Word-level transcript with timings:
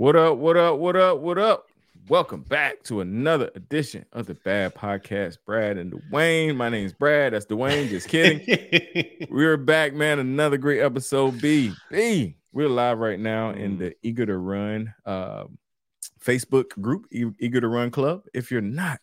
What 0.00 0.16
up? 0.16 0.38
What 0.38 0.56
up? 0.56 0.78
What 0.78 0.96
up? 0.96 1.18
What 1.18 1.36
up? 1.36 1.66
Welcome 2.08 2.40
back 2.40 2.82
to 2.84 3.02
another 3.02 3.50
edition 3.54 4.06
of 4.14 4.24
the 4.24 4.32
Bad 4.32 4.74
Podcast. 4.74 5.36
Brad 5.44 5.76
and 5.76 5.92
Dwayne. 5.92 6.56
My 6.56 6.70
name's 6.70 6.94
Brad. 6.94 7.34
That's 7.34 7.44
Dwayne. 7.44 7.90
Just 7.90 8.08
kidding. 8.08 9.26
we're 9.30 9.58
back, 9.58 9.92
man. 9.92 10.18
Another 10.18 10.56
great 10.56 10.80
episode. 10.80 11.38
B. 11.42 11.74
B. 11.90 12.34
We're 12.50 12.70
live 12.70 12.98
right 12.98 13.20
now 13.20 13.50
in 13.50 13.76
the 13.76 13.94
Eager 14.02 14.24
to 14.24 14.38
Run 14.38 14.94
uh, 15.04 15.44
Facebook 16.24 16.70
group, 16.80 17.04
E- 17.12 17.26
Eager 17.38 17.60
to 17.60 17.68
Run 17.68 17.90
Club. 17.90 18.22
If 18.32 18.50
you're 18.50 18.62
not 18.62 19.00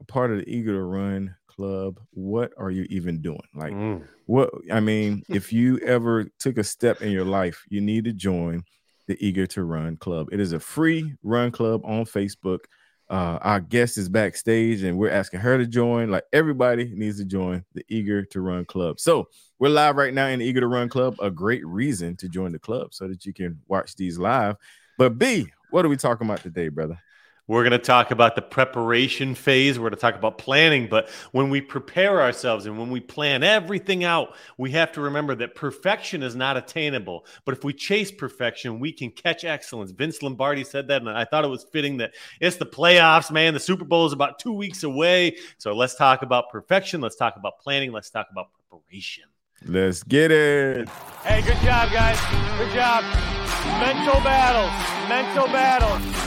a 0.00 0.04
part 0.04 0.32
of 0.32 0.36
the 0.40 0.48
Eager 0.50 0.72
to 0.74 0.82
Run 0.82 1.34
Club, 1.46 1.98
what 2.10 2.52
are 2.58 2.70
you 2.70 2.82
even 2.90 3.22
doing? 3.22 3.40
Like, 3.54 3.72
Mm. 3.72 4.06
what? 4.26 4.50
I 4.70 4.80
mean, 4.80 5.22
if 5.30 5.50
you 5.50 5.78
ever 5.78 6.26
took 6.38 6.58
a 6.58 6.64
step 6.64 7.00
in 7.00 7.10
your 7.10 7.24
life, 7.24 7.64
you 7.70 7.80
need 7.80 8.04
to 8.04 8.12
join 8.12 8.64
the 9.06 9.16
Eager 9.24 9.46
to 9.48 9.64
Run 9.64 9.96
Club. 9.96 10.28
It 10.32 10.40
is 10.40 10.52
a 10.52 10.60
free 10.60 11.14
run 11.22 11.50
club 11.50 11.82
on 11.84 12.04
Facebook. 12.04 12.60
Uh, 13.08 13.38
our 13.40 13.60
guest 13.60 13.98
is 13.98 14.08
backstage, 14.08 14.82
and 14.82 14.98
we're 14.98 15.10
asking 15.10 15.40
her 15.40 15.56
to 15.58 15.66
join. 15.66 16.10
Like 16.10 16.24
everybody 16.32 16.92
needs 16.94 17.18
to 17.18 17.24
join 17.24 17.64
the 17.74 17.84
Eager 17.88 18.24
to 18.24 18.40
Run 18.40 18.64
Club. 18.64 18.98
So 18.98 19.28
we're 19.58 19.68
live 19.68 19.96
right 19.96 20.12
now 20.12 20.26
in 20.26 20.40
the 20.40 20.44
Eager 20.44 20.60
to 20.60 20.66
Run 20.66 20.88
Club. 20.88 21.16
A 21.20 21.30
great 21.30 21.64
reason 21.64 22.16
to 22.16 22.28
join 22.28 22.52
the 22.52 22.58
club 22.58 22.92
so 22.92 23.06
that 23.06 23.24
you 23.24 23.32
can 23.32 23.60
watch 23.68 23.94
these 23.94 24.18
live. 24.18 24.56
But 24.98 25.18
B, 25.18 25.46
what 25.70 25.84
are 25.84 25.88
we 25.88 25.96
talking 25.96 26.26
about 26.26 26.42
today, 26.42 26.68
brother? 26.68 26.98
We're 27.48 27.62
going 27.62 27.72
to 27.72 27.78
talk 27.78 28.10
about 28.10 28.34
the 28.34 28.42
preparation 28.42 29.34
phase. 29.34 29.78
We're 29.78 29.84
going 29.90 29.94
to 29.94 30.00
talk 30.00 30.16
about 30.16 30.38
planning. 30.38 30.88
But 30.88 31.08
when 31.30 31.48
we 31.48 31.60
prepare 31.60 32.20
ourselves 32.20 32.66
and 32.66 32.76
when 32.76 32.90
we 32.90 32.98
plan 32.98 33.44
everything 33.44 34.02
out, 34.02 34.34
we 34.58 34.72
have 34.72 34.90
to 34.92 35.00
remember 35.00 35.34
that 35.36 35.54
perfection 35.54 36.24
is 36.24 36.34
not 36.34 36.56
attainable. 36.56 37.24
But 37.44 37.56
if 37.56 37.62
we 37.62 37.72
chase 37.72 38.10
perfection, 38.10 38.80
we 38.80 38.90
can 38.90 39.10
catch 39.10 39.44
excellence. 39.44 39.92
Vince 39.92 40.22
Lombardi 40.22 40.64
said 40.64 40.88
that, 40.88 41.02
and 41.02 41.10
I 41.10 41.24
thought 41.24 41.44
it 41.44 41.48
was 41.48 41.64
fitting 41.72 41.98
that 41.98 42.14
it's 42.40 42.56
the 42.56 42.66
playoffs, 42.66 43.30
man. 43.30 43.54
The 43.54 43.60
Super 43.60 43.84
Bowl 43.84 44.06
is 44.06 44.12
about 44.12 44.40
two 44.40 44.52
weeks 44.52 44.82
away. 44.82 45.36
So 45.58 45.72
let's 45.72 45.94
talk 45.94 46.22
about 46.22 46.50
perfection. 46.50 47.00
Let's 47.00 47.16
talk 47.16 47.36
about 47.36 47.60
planning. 47.60 47.92
Let's 47.92 48.10
talk 48.10 48.26
about 48.32 48.48
preparation. 48.68 49.24
Let's 49.64 50.02
get 50.02 50.32
it. 50.32 50.88
Hey, 51.22 51.42
good 51.42 51.58
job, 51.58 51.90
guys. 51.92 52.18
Good 52.58 52.74
job. 52.74 53.04
Mental 53.80 54.20
battle. 54.22 54.68
Mental 55.08 55.46
battles. 55.46 56.25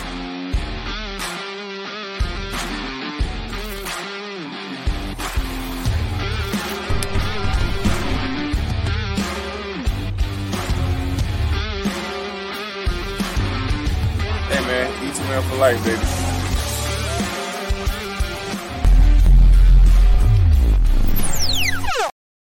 Eat 15.10 15.20
man 15.22 15.42
for 15.42 15.56
life, 15.56 15.84
baby. 15.84 16.06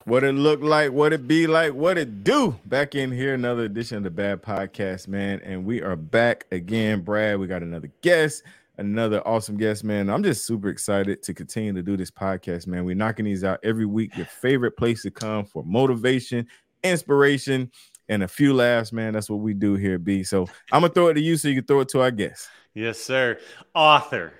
What 0.04 0.24
it 0.24 0.32
look 0.32 0.60
like, 0.60 0.90
what 0.90 1.12
it 1.12 1.28
be 1.28 1.46
like, 1.46 1.74
what 1.74 1.98
it 1.98 2.24
do. 2.24 2.58
Back 2.64 2.96
in 2.96 3.12
here, 3.12 3.34
another 3.34 3.62
edition 3.62 3.98
of 3.98 4.02
the 4.02 4.10
Bad 4.10 4.42
Podcast, 4.42 5.06
man. 5.06 5.40
And 5.44 5.64
we 5.64 5.82
are 5.82 5.94
back 5.94 6.46
again, 6.50 7.02
Brad. 7.02 7.38
We 7.38 7.46
got 7.46 7.62
another 7.62 7.92
guest, 8.02 8.42
another 8.76 9.20
awesome 9.24 9.56
guest, 9.56 9.84
man. 9.84 10.10
I'm 10.10 10.24
just 10.24 10.44
super 10.44 10.68
excited 10.68 11.22
to 11.22 11.34
continue 11.34 11.74
to 11.74 11.82
do 11.82 11.96
this 11.96 12.10
podcast, 12.10 12.66
man. 12.66 12.84
We're 12.84 12.96
knocking 12.96 13.26
these 13.26 13.44
out 13.44 13.60
every 13.62 13.86
week. 13.86 14.16
Your 14.16 14.26
favorite 14.26 14.76
place 14.76 15.02
to 15.02 15.12
come 15.12 15.44
for 15.44 15.62
motivation, 15.62 16.48
inspiration, 16.82 17.70
and 18.08 18.22
a 18.22 18.28
few 18.28 18.54
laughs, 18.54 18.92
man. 18.92 19.12
That's 19.12 19.30
what 19.30 19.40
we 19.40 19.54
do 19.54 19.74
here, 19.74 19.98
B. 19.98 20.22
So 20.24 20.46
I'm 20.72 20.82
gonna 20.82 20.92
throw 20.92 21.08
it 21.08 21.14
to 21.14 21.20
you 21.20 21.36
so 21.36 21.48
you 21.48 21.56
can 21.56 21.64
throw 21.64 21.80
it 21.80 21.88
to 21.90 22.00
our 22.00 22.10
guest. 22.10 22.48
Yes, 22.74 22.98
sir. 23.00 23.38
Author, 23.74 24.32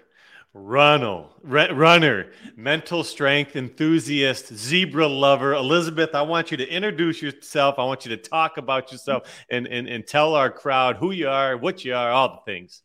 runner, 0.55 1.25
runner, 1.43 2.31
mental 2.57 3.05
strength 3.05 3.57
enthusiast, 3.57 4.55
zebra 4.55 5.07
lover. 5.07 5.55
Elizabeth, 5.55 6.15
I 6.15 6.23
want 6.23 6.51
you 6.51 6.57
to 6.57 6.69
introduce 6.69 7.21
yourself. 7.23 7.77
I 7.79 7.85
want 7.85 8.05
you 8.05 8.17
to 8.17 8.23
talk 8.23 8.57
about 8.57 8.93
yourself 8.93 9.45
and, 9.51 9.67
and, 9.67 9.89
and 9.89 10.07
tell 10.07 10.35
our 10.35 10.51
crowd 10.51 10.97
who 10.97 11.11
you 11.11 11.29
are, 11.29 11.57
what 11.57 11.85
you 11.85 11.95
are, 11.95 12.11
all 12.11 12.29
the 12.31 12.53
things. 12.53 12.83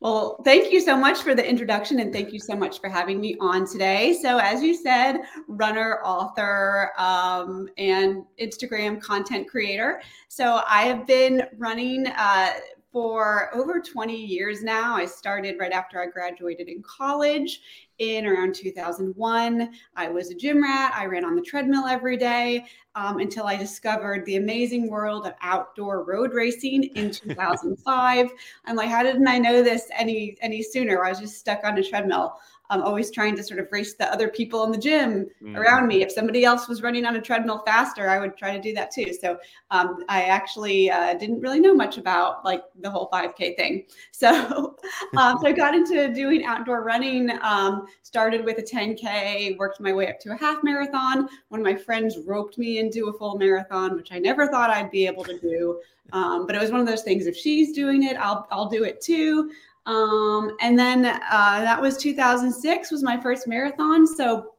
Well, 0.00 0.40
thank 0.44 0.72
you 0.72 0.80
so 0.80 0.96
much 0.96 1.22
for 1.22 1.34
the 1.34 1.44
introduction 1.44 1.98
and 1.98 2.12
thank 2.12 2.32
you 2.32 2.38
so 2.38 2.54
much 2.54 2.80
for 2.80 2.88
having 2.88 3.20
me 3.20 3.36
on 3.40 3.66
today. 3.66 4.16
So, 4.22 4.38
as 4.38 4.62
you 4.62 4.74
said, 4.74 5.22
runner, 5.48 6.00
author, 6.04 6.92
um, 6.96 7.68
and 7.78 8.24
Instagram 8.40 9.00
content 9.02 9.48
creator. 9.48 10.00
So, 10.28 10.62
I 10.68 10.82
have 10.82 11.04
been 11.04 11.42
running 11.56 12.06
uh, 12.06 12.50
for 12.92 13.54
over 13.54 13.80
20 13.80 14.16
years 14.16 14.62
now. 14.62 14.96
I 14.96 15.04
started 15.04 15.56
right 15.58 15.72
after 15.72 16.00
I 16.00 16.06
graduated 16.06 16.68
in 16.68 16.82
college 16.82 17.60
in 17.98 18.26
around 18.26 18.54
2001. 18.54 19.70
I 19.96 20.08
was 20.08 20.30
a 20.30 20.34
gym 20.34 20.62
rat. 20.62 20.94
I 20.96 21.06
ran 21.06 21.24
on 21.24 21.36
the 21.36 21.42
treadmill 21.42 21.86
every 21.86 22.16
day 22.16 22.64
um, 22.94 23.18
until 23.18 23.46
I 23.46 23.56
discovered 23.56 24.24
the 24.24 24.36
amazing 24.36 24.88
world 24.88 25.26
of 25.26 25.34
outdoor 25.42 26.04
road 26.04 26.32
racing 26.32 26.84
in 26.94 27.10
2005. 27.12 28.30
I'm 28.64 28.76
like, 28.76 28.88
how 28.88 29.02
didn't 29.02 29.28
I 29.28 29.38
know 29.38 29.62
this 29.62 29.88
any 29.96 30.36
any 30.40 30.62
sooner? 30.62 31.04
I 31.04 31.10
was 31.10 31.20
just 31.20 31.38
stuck 31.38 31.60
on 31.64 31.76
a 31.76 31.82
treadmill. 31.82 32.38
I'm 32.70 32.82
always 32.82 33.10
trying 33.10 33.34
to 33.36 33.42
sort 33.42 33.60
of 33.60 33.68
race 33.72 33.94
the 33.94 34.12
other 34.12 34.28
people 34.28 34.64
in 34.64 34.72
the 34.72 34.78
gym 34.78 35.26
Mm. 35.42 35.56
around 35.56 35.86
me. 35.86 36.02
If 36.02 36.12
somebody 36.12 36.44
else 36.44 36.68
was 36.68 36.82
running 36.82 37.06
on 37.06 37.16
a 37.16 37.20
treadmill 37.20 37.62
faster, 37.64 38.08
I 38.10 38.18
would 38.18 38.36
try 38.36 38.54
to 38.54 38.60
do 38.60 38.74
that 38.74 38.90
too. 38.90 39.12
So 39.14 39.38
um, 39.70 40.04
I 40.08 40.24
actually 40.24 40.90
uh, 40.90 41.14
didn't 41.14 41.40
really 41.40 41.60
know 41.60 41.74
much 41.74 41.96
about 41.96 42.44
like 42.44 42.62
the 42.80 42.90
whole 42.90 43.08
5K 43.12 43.56
thing. 43.56 43.84
So, 44.12 44.76
um, 45.16 45.38
so 45.40 45.46
I 45.46 45.52
got 45.52 45.74
into 45.76 46.12
doing 46.12 46.44
outdoor 46.44 46.82
running. 46.82 47.30
Um, 47.42 47.86
started 48.02 48.44
with 48.44 48.58
a 48.58 48.62
10K, 48.62 49.56
worked 49.58 49.80
my 49.80 49.92
way 49.92 50.08
up 50.08 50.18
to 50.20 50.32
a 50.32 50.36
half 50.36 50.64
marathon. 50.64 51.28
One 51.50 51.60
of 51.60 51.64
my 51.64 51.76
friends 51.76 52.18
roped 52.26 52.58
me 52.58 52.78
into 52.78 53.06
a 53.08 53.12
full 53.12 53.38
marathon, 53.38 53.94
which 53.94 54.10
I 54.10 54.18
never 54.18 54.48
thought 54.48 54.70
I'd 54.70 54.90
be 54.90 55.06
able 55.06 55.22
to 55.24 55.38
do. 55.38 55.80
Um, 56.12 56.46
but 56.46 56.56
it 56.56 56.60
was 56.60 56.70
one 56.72 56.80
of 56.80 56.86
those 56.86 57.02
things. 57.02 57.26
If 57.26 57.36
she's 57.36 57.72
doing 57.74 58.02
it, 58.04 58.16
I'll 58.16 58.46
I'll 58.50 58.68
do 58.68 58.82
it 58.84 59.00
too. 59.00 59.50
Um, 59.88 60.54
and 60.60 60.78
then 60.78 61.06
uh, 61.06 61.60
that 61.60 61.80
was 61.80 61.96
2006 61.96 62.90
was 62.90 63.02
my 63.02 63.18
first 63.18 63.48
marathon. 63.48 64.06
So 64.06 64.52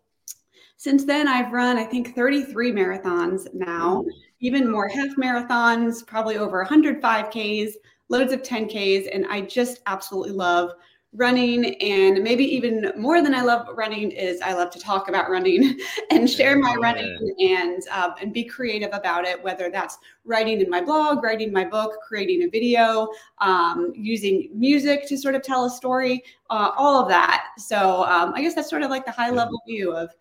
since 0.77 1.05
then, 1.05 1.27
I've 1.27 1.53
run 1.53 1.77
I 1.77 1.83
think 1.83 2.15
33 2.15 2.71
marathons 2.71 3.45
now, 3.53 4.03
even 4.39 4.69
more 4.69 4.87
half 4.87 5.15
marathons, 5.17 6.05
probably 6.05 6.37
over 6.37 6.57
100 6.57 6.99
5Ks, 6.99 7.73
loads 8.09 8.33
of 8.33 8.41
10Ks, 8.41 9.07
and 9.13 9.27
I 9.27 9.41
just 9.41 9.81
absolutely 9.85 10.33
love 10.33 10.71
running 11.13 11.73
and 11.81 12.23
maybe 12.23 12.43
even 12.43 12.91
more 12.95 13.21
than 13.23 13.33
i 13.33 13.41
love 13.41 13.67
running 13.75 14.11
is 14.11 14.39
i 14.41 14.53
love 14.53 14.69
to 14.69 14.79
talk 14.79 15.09
about 15.09 15.27
running 15.27 15.75
and 16.11 16.29
share 16.29 16.55
my 16.57 16.75
running 16.75 17.35
and 17.39 17.81
uh, 17.91 18.11
and 18.21 18.31
be 18.31 18.43
creative 18.43 18.91
about 18.93 19.25
it 19.25 19.43
whether 19.43 19.71
that's 19.71 19.97
writing 20.23 20.61
in 20.61 20.69
my 20.69 20.79
blog 20.79 21.23
writing 21.23 21.51
my 21.51 21.65
book 21.65 21.97
creating 22.07 22.43
a 22.43 22.47
video 22.47 23.07
um, 23.39 23.91
using 23.95 24.49
music 24.53 25.07
to 25.07 25.17
sort 25.17 25.33
of 25.33 25.41
tell 25.41 25.65
a 25.65 25.69
story 25.69 26.23
uh, 26.51 26.71
all 26.77 27.01
of 27.01 27.07
that. 27.07 27.47
So 27.57 28.03
um, 28.05 28.33
i 28.35 28.41
guess 28.41 28.53
that's 28.53 28.69
sort 28.69 28.83
of 28.83 28.91
like 28.91 29.05
the 29.05 29.11
high 29.11 29.31
level 29.31 29.59
view 29.67 29.95
of 29.95 30.11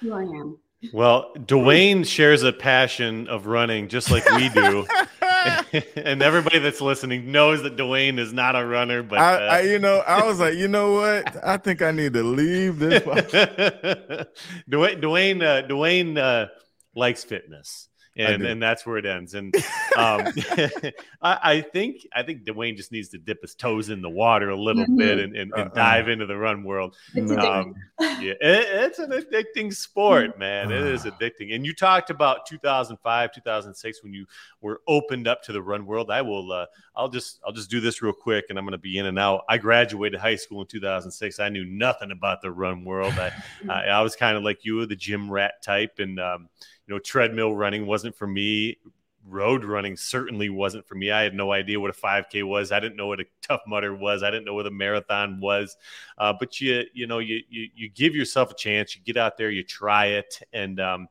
who 0.00 0.12
i 0.12 0.22
am. 0.22 0.58
Well, 0.92 1.32
Dwayne 1.36 2.06
shares 2.06 2.42
a 2.42 2.52
passion 2.52 3.26
of 3.28 3.46
running 3.46 3.88
just 3.88 4.10
like 4.10 4.28
we 4.32 4.48
do. 4.50 4.86
and 5.96 6.22
everybody 6.22 6.58
that's 6.58 6.80
listening 6.80 7.30
knows 7.32 7.62
that 7.62 7.76
Dwayne 7.76 8.18
is 8.18 8.32
not 8.32 8.56
a 8.56 8.64
runner, 8.64 9.02
but 9.02 9.18
I, 9.18 9.34
uh, 9.34 9.38
I, 9.38 9.60
you 9.62 9.78
know, 9.78 9.98
I 10.06 10.26
was 10.26 10.40
like, 10.40 10.54
you 10.54 10.68
know 10.68 10.92
what? 10.92 11.44
I 11.44 11.56
think 11.56 11.82
I 11.82 11.90
need 11.90 12.12
to 12.14 12.22
leave 12.22 12.78
this. 12.78 13.02
Dwayne 14.70 15.00
Dwayne 15.00 15.42
uh, 15.42 15.66
Dwayne 15.66 16.18
uh, 16.18 16.46
likes 16.94 17.24
fitness. 17.24 17.88
And, 18.18 18.42
and 18.46 18.62
that's 18.62 18.86
where 18.86 18.96
it 18.96 19.04
ends. 19.04 19.34
And 19.34 19.54
um, 19.96 20.22
I, 21.22 21.38
I 21.42 21.60
think 21.60 22.06
I 22.14 22.22
think 22.22 22.44
Dwayne 22.44 22.76
just 22.76 22.92
needs 22.92 23.08
to 23.10 23.18
dip 23.18 23.42
his 23.42 23.54
toes 23.54 23.90
in 23.90 24.00
the 24.02 24.08
water 24.10 24.50
a 24.50 24.56
little 24.56 24.86
Mhm. 24.86 24.98
bit 24.98 25.18
and, 25.18 25.36
and, 25.36 25.52
and 25.52 25.68
Uh-uh. 25.68 25.74
dive 25.74 26.08
into 26.08 26.26
the 26.26 26.36
run 26.36 26.64
world. 26.64 26.96
It's 27.14 27.30
Um, 27.30 27.74
yeah, 27.98 28.32
it, 28.32 28.38
it's 28.40 28.98
an 28.98 29.10
addicting 29.10 29.74
sport, 29.74 30.38
man. 30.38 30.70
It 30.70 30.82
is 30.82 31.04
addicting. 31.04 31.54
And 31.54 31.64
you 31.66 31.74
talked 31.74 32.10
about 32.10 32.46
2005, 32.46 33.32
2006 33.32 34.02
when 34.02 34.12
you 34.14 34.26
were 34.60 34.80
opened 34.88 35.28
up 35.28 35.42
to 35.44 35.52
the 35.52 35.62
run 35.62 35.84
world. 35.86 36.10
I 36.10 36.22
will. 36.22 36.52
Uh, 36.52 36.66
I'll 36.94 37.08
just. 37.08 37.40
I'll 37.44 37.52
just 37.52 37.70
do 37.70 37.80
this 37.80 38.00
real 38.02 38.12
quick, 38.12 38.46
and 38.48 38.58
I'm 38.58 38.64
going 38.64 38.72
to 38.72 38.78
be 38.78 38.96
in 38.98 39.06
and 39.06 39.18
out. 39.18 39.44
I 39.48 39.58
graduated 39.58 40.20
high 40.20 40.36
school 40.36 40.60
in 40.62 40.66
2006. 40.66 41.38
I 41.40 41.48
knew 41.48 41.64
nothing 41.64 42.10
about 42.10 42.40
the 42.42 42.50
run 42.50 42.84
world. 42.84 43.14
I, 43.18 43.32
I, 43.68 43.84
I 43.88 44.00
was 44.02 44.16
kind 44.16 44.36
of 44.36 44.42
like 44.42 44.64
you, 44.64 44.84
the 44.86 44.96
gym 44.96 45.30
rat 45.30 45.62
type, 45.62 45.98
and 45.98 46.18
um, 46.20 46.48
you 46.86 46.94
know, 46.94 46.98
treadmill 46.98 47.54
running 47.54 47.86
wasn't 47.86 48.16
for 48.16 48.26
me. 48.26 48.78
Road 49.28 49.64
running 49.64 49.96
certainly 49.96 50.48
wasn't 50.48 50.86
for 50.86 50.94
me. 50.94 51.10
I 51.10 51.22
had 51.22 51.34
no 51.34 51.50
idea 51.50 51.80
what 51.80 51.90
a 51.90 51.94
5K 51.94 52.44
was. 52.44 52.70
I 52.70 52.78
didn't 52.78 52.96
know 52.96 53.08
what 53.08 53.18
a 53.20 53.24
Tough 53.42 53.62
Mudder 53.66 53.92
was. 53.94 54.22
I 54.22 54.30
didn't 54.30 54.44
know 54.44 54.54
what 54.54 54.66
a 54.66 54.70
marathon 54.70 55.40
was. 55.40 55.76
Uh, 56.16 56.32
but 56.38 56.60
you, 56.60 56.84
you 56.94 57.08
know, 57.08 57.18
you, 57.18 57.40
you 57.48 57.68
you 57.74 57.88
give 57.88 58.14
yourself 58.14 58.52
a 58.52 58.54
chance. 58.54 58.94
You 58.94 59.02
get 59.02 59.16
out 59.16 59.36
there, 59.36 59.50
you 59.50 59.64
try 59.64 60.06
it, 60.06 60.40
and 60.52 60.78
um, 60.78 61.08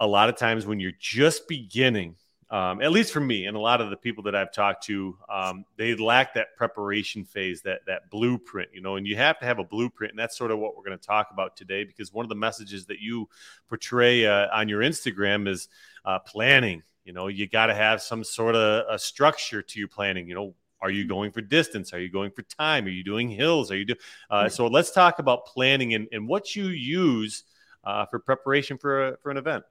a 0.00 0.06
lot 0.06 0.28
of 0.28 0.36
times 0.36 0.66
when 0.66 0.80
you're 0.80 0.92
just 0.98 1.48
beginning, 1.48 2.16
um, 2.48 2.80
at 2.80 2.92
least 2.92 3.12
for 3.12 3.20
me 3.20 3.46
and 3.46 3.56
a 3.56 3.60
lot 3.60 3.80
of 3.80 3.90
the 3.90 3.96
people 3.96 4.22
that 4.24 4.36
I've 4.36 4.52
talked 4.52 4.84
to, 4.84 5.16
um, 5.28 5.64
they 5.76 5.96
lack 5.96 6.34
that 6.34 6.56
preparation 6.56 7.24
phase, 7.24 7.62
that 7.62 7.80
that 7.86 8.08
blueprint, 8.10 8.70
you 8.72 8.80
know. 8.80 8.96
And 8.96 9.06
you 9.06 9.16
have 9.16 9.38
to 9.40 9.46
have 9.46 9.58
a 9.58 9.64
blueprint, 9.64 10.12
and 10.12 10.18
that's 10.18 10.38
sort 10.38 10.52
of 10.52 10.58
what 10.60 10.76
we're 10.76 10.84
going 10.84 10.98
to 10.98 11.06
talk 11.06 11.30
about 11.32 11.56
today. 11.56 11.82
Because 11.82 12.12
one 12.12 12.24
of 12.24 12.28
the 12.28 12.36
messages 12.36 12.86
that 12.86 13.00
you 13.00 13.28
portray 13.68 14.26
uh, 14.26 14.46
on 14.52 14.68
your 14.68 14.82
Instagram 14.82 15.48
is 15.48 15.68
uh, 16.04 16.20
planning. 16.20 16.82
You 17.04 17.12
know, 17.12 17.26
you 17.26 17.48
got 17.48 17.66
to 17.66 17.74
have 17.74 18.00
some 18.00 18.22
sort 18.22 18.54
of 18.54 18.84
a 18.88 18.98
structure 18.98 19.62
to 19.62 19.78
your 19.78 19.88
planning. 19.88 20.28
You 20.28 20.34
know, 20.36 20.54
are 20.80 20.90
you 20.90 21.04
going 21.04 21.32
for 21.32 21.40
distance? 21.40 21.92
Are 21.92 22.00
you 22.00 22.10
going 22.10 22.30
for 22.30 22.42
time? 22.42 22.86
Are 22.86 22.90
you 22.90 23.02
doing 23.02 23.28
hills? 23.28 23.72
Are 23.72 23.76
you 23.76 23.86
do? 23.86 23.94
Uh, 24.30 24.48
so 24.48 24.68
let's 24.68 24.92
talk 24.92 25.18
about 25.18 25.46
planning 25.46 25.94
and, 25.94 26.06
and 26.12 26.28
what 26.28 26.54
you 26.54 26.66
use 26.66 27.44
uh, 27.82 28.06
for 28.06 28.18
preparation 28.18 28.78
for 28.78 29.08
a, 29.08 29.16
for 29.18 29.30
an 29.30 29.36
event. 29.36 29.64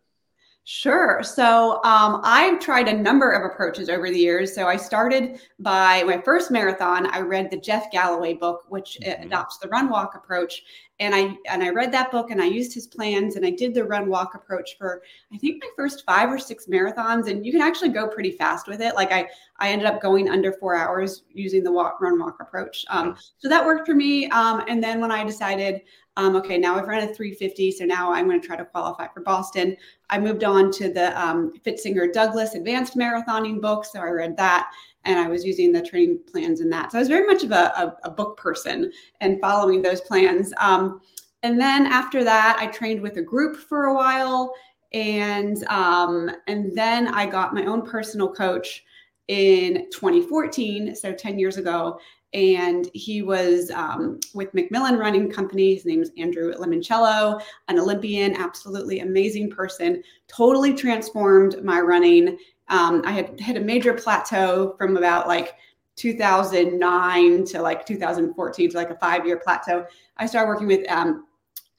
Sure. 0.67 1.21
So 1.21 1.75
um, 1.83 2.21
I've 2.23 2.59
tried 2.59 2.87
a 2.87 2.93
number 2.93 3.29
of 3.29 3.45
approaches 3.45 3.87
over 3.87 4.09
the 4.09 4.17
years. 4.17 4.55
So 4.55 4.65
I 4.65 4.77
started 4.77 5.39
by 5.59 6.01
my 6.01 6.19
first 6.19 6.49
marathon. 6.49 7.05
I 7.13 7.19
read 7.19 7.51
the 7.51 7.57
Jeff 7.57 7.91
Galloway 7.91 8.33
book, 8.33 8.63
which 8.69 8.97
mm-hmm. 8.99 9.21
adopts 9.21 9.59
the 9.59 9.69
run 9.69 9.89
walk 9.89 10.15
approach, 10.15 10.63
and 10.99 11.13
I 11.13 11.37
and 11.49 11.61
I 11.61 11.69
read 11.69 11.91
that 11.91 12.09
book 12.09 12.31
and 12.31 12.41
I 12.41 12.45
used 12.45 12.73
his 12.73 12.87
plans 12.87 13.35
and 13.35 13.45
I 13.45 13.51
did 13.51 13.75
the 13.75 13.83
run 13.83 14.09
walk 14.09 14.33
approach 14.33 14.75
for 14.77 15.03
I 15.31 15.37
think 15.37 15.61
my 15.61 15.69
first 15.75 16.03
five 16.05 16.31
or 16.31 16.39
six 16.39 16.65
marathons. 16.65 17.29
And 17.29 17.45
you 17.45 17.51
can 17.51 17.61
actually 17.61 17.89
go 17.89 18.07
pretty 18.07 18.31
fast 18.31 18.67
with 18.67 18.81
it. 18.81 18.95
Like 18.95 19.11
I 19.11 19.27
I 19.59 19.69
ended 19.69 19.85
up 19.85 20.01
going 20.01 20.29
under 20.29 20.53
four 20.53 20.75
hours 20.75 21.25
using 21.31 21.63
the 21.63 21.71
walk 21.71 22.01
run 22.01 22.17
walk 22.17 22.37
approach. 22.41 22.85
Um, 22.89 23.15
so 23.37 23.49
that 23.49 23.63
worked 23.63 23.85
for 23.85 23.93
me. 23.93 24.29
Um, 24.29 24.63
and 24.67 24.83
then 24.83 24.99
when 24.99 25.11
I 25.11 25.23
decided 25.23 25.81
um, 26.17 26.35
okay, 26.37 26.57
now 26.57 26.75
I've 26.75 26.87
run 26.87 27.03
a 27.03 27.13
350, 27.13 27.71
so 27.71 27.85
now 27.85 28.11
I'm 28.11 28.27
going 28.27 28.39
to 28.39 28.45
try 28.45 28.55
to 28.55 28.65
qualify 28.65 29.07
for 29.07 29.21
Boston. 29.21 29.75
I 30.09 30.17
moved 30.17 30.43
on 30.43 30.71
to 30.73 30.91
the 30.91 31.19
um, 31.21 31.51
Pfitzinger 31.65 32.13
Douglas 32.13 32.55
Advanced 32.55 32.95
Marathoning 32.95 33.61
book, 33.61 33.83
so 33.83 33.99
I 33.99 34.09
read 34.09 34.37
that, 34.37 34.71
and 35.03 35.19
I 35.19 35.27
was 35.27 35.43
using 35.43 35.73
the 35.73 35.81
training 35.81 36.19
plans 36.31 36.61
in 36.61 36.69
that. 36.69 36.91
So 36.91 36.97
I 36.97 37.01
was 37.01 37.09
very 37.09 37.27
much 37.27 37.43
of 37.43 37.51
a, 37.51 37.73
a, 37.75 37.97
a 38.05 38.09
book 38.09 38.37
person 38.37 38.91
and 39.19 39.41
following 39.41 39.81
those 39.81 39.99
plans. 40.01 40.53
Um, 40.57 41.01
and 41.43 41.59
then 41.59 41.85
after 41.85 42.23
that, 42.23 42.57
I 42.59 42.67
trained 42.67 43.01
with 43.01 43.17
a 43.17 43.21
group 43.21 43.57
for 43.57 43.85
a 43.85 43.93
while, 43.93 44.53
and 44.93 45.63
um, 45.67 46.31
and 46.47 46.75
then 46.77 47.09
I 47.09 47.25
got 47.25 47.53
my 47.53 47.65
own 47.65 47.81
personal 47.81 48.31
coach 48.31 48.85
in 49.27 49.87
2014, 49.91 50.95
so 50.95 51.11
10 51.11 51.39
years 51.39 51.57
ago, 51.57 51.99
and 52.35 52.89
he 52.93 53.21
was 53.21 53.71
um, 53.71 54.19
with 54.33 54.51
McMillan 54.51 54.99
Running 54.99 55.31
Company. 55.31 55.73
His 55.73 55.85
name 55.85 56.01
is 56.01 56.11
Andrew 56.17 56.53
Lemoncello, 56.53 57.41
an 57.69 57.79
Olympian, 57.79 58.35
absolutely 58.35 58.99
amazing 58.99 59.49
person. 59.49 60.03
Totally 60.27 60.73
transformed 60.73 61.63
my 61.63 61.79
running. 61.79 62.37
Um, 62.67 63.01
I 63.05 63.13
had 63.13 63.39
hit 63.39 63.55
a 63.55 63.61
major 63.61 63.93
plateau 63.93 64.75
from 64.77 64.97
about 64.97 65.29
like 65.29 65.55
2009 65.95 67.45
to 67.45 67.61
like 67.61 67.85
2014 67.85 68.69
to 68.69 68.77
like 68.77 68.89
a 68.89 68.97
five 68.97 69.25
year 69.25 69.37
plateau. 69.37 69.85
I 70.17 70.25
started 70.25 70.49
working 70.49 70.67
with 70.67 70.85
um, 70.91 71.27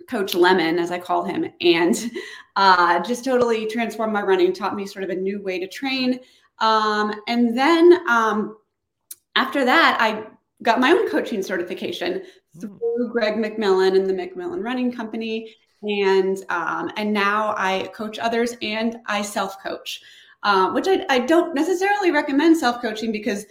Coach 0.08 0.34
Lemon, 0.34 0.78
as 0.78 0.90
I 0.90 0.98
call 0.98 1.22
him, 1.22 1.52
and 1.60 1.94
uh, 2.56 3.00
just 3.00 3.26
totally 3.26 3.66
transformed 3.66 4.14
my 4.14 4.22
running, 4.22 4.54
taught 4.54 4.74
me 4.74 4.86
sort 4.86 5.04
of 5.04 5.10
a 5.10 5.16
new 5.16 5.42
way 5.42 5.58
to 5.58 5.68
train. 5.68 6.18
Um, 6.60 7.12
and 7.28 7.58
then 7.58 8.08
um, 8.08 8.56
after 9.34 9.62
that, 9.62 9.98
I 10.00 10.24
got 10.66 10.80
my 10.80 10.90
own 10.90 11.08
coaching 11.08 11.42
certification 11.42 12.22
hmm. 12.52 12.60
through 12.60 13.10
Greg 13.10 13.34
McMillan 13.34 13.96
and 13.96 14.10
the 14.10 14.12
McMillan 14.12 14.62
Running 14.62 14.92
Company, 14.92 15.54
and 15.82 16.36
um, 16.50 16.90
and 16.96 17.12
now 17.12 17.54
I 17.56 17.88
coach 17.94 18.18
others 18.18 18.54
and 18.60 18.98
I 19.06 19.22
self 19.22 19.62
coach, 19.62 20.02
uh, 20.42 20.70
which 20.72 20.88
I, 20.88 21.06
I 21.08 21.20
don't 21.20 21.54
necessarily 21.54 22.10
recommend 22.10 22.58
self 22.58 22.82
coaching 22.82 23.12
because 23.12 23.46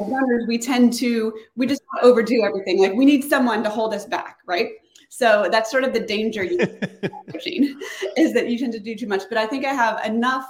as 0.00 0.08
runners 0.08 0.44
we 0.46 0.58
tend 0.58 0.92
to 0.94 1.32
we 1.56 1.66
just 1.66 1.82
overdo 2.02 2.44
everything. 2.44 2.78
Like 2.78 2.92
we 2.92 3.04
need 3.04 3.24
someone 3.24 3.64
to 3.64 3.70
hold 3.70 3.92
us 3.94 4.04
back, 4.04 4.38
right? 4.46 4.68
So 5.08 5.48
that's 5.50 5.70
sort 5.70 5.82
of 5.82 5.92
the 5.92 6.00
danger 6.00 6.44
you 6.44 6.58
coaching 7.32 7.80
is 8.16 8.32
that 8.34 8.48
you 8.48 8.58
tend 8.58 8.72
to 8.74 8.80
do 8.80 8.94
too 8.94 9.08
much. 9.08 9.22
But 9.28 9.38
I 9.38 9.46
think 9.46 9.64
I 9.64 9.72
have 9.72 10.04
enough 10.04 10.46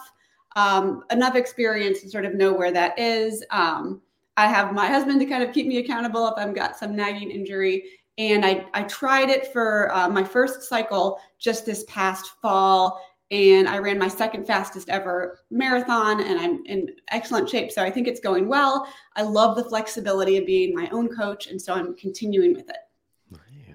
um, 0.57 1.05
enough 1.13 1.37
experience 1.37 2.01
to 2.03 2.11
sort 2.11 2.25
of 2.25 2.35
know 2.35 2.53
where 2.53 2.73
that 2.73 2.99
is. 2.99 3.45
Um, 3.51 4.03
I 4.41 4.47
have 4.47 4.73
my 4.73 4.87
husband 4.87 5.21
to 5.21 5.27
kind 5.27 5.43
of 5.43 5.53
keep 5.53 5.67
me 5.67 5.77
accountable 5.77 6.27
if 6.29 6.35
I've 6.39 6.55
got 6.55 6.75
some 6.75 6.97
nagging 6.97 7.31
injury. 7.31 7.85
And 8.17 8.43
I, 8.45 8.65
I 8.73 8.85
tried 8.85 9.29
it 9.29 9.53
for 9.53 9.95
uh, 9.95 10.09
my 10.09 10.25
first 10.25 10.63
cycle 10.63 11.21
just 11.39 11.67
this 11.67 11.85
past 11.87 12.31
fall. 12.41 13.05
And 13.31 13.69
I 13.69 13.77
ran 13.79 13.99
my 13.99 14.09
second 14.09 14.47
fastest 14.47 14.89
ever 14.89 15.41
marathon, 15.51 16.21
and 16.23 16.41
I'm 16.41 16.65
in 16.65 16.89
excellent 17.11 17.51
shape. 17.51 17.71
So 17.71 17.83
I 17.83 17.91
think 17.91 18.09
it's 18.09 18.19
going 18.19 18.49
well. 18.49 18.89
I 19.15 19.23
love 19.23 19.57
the 19.57 19.65
flexibility 19.65 20.39
of 20.39 20.47
being 20.47 20.75
my 20.75 20.89
own 20.89 21.09
coach. 21.09 21.47
And 21.47 21.61
so 21.61 21.75
I'm 21.75 21.95
continuing 21.95 22.55
with 22.55 22.71
it. 22.71 22.77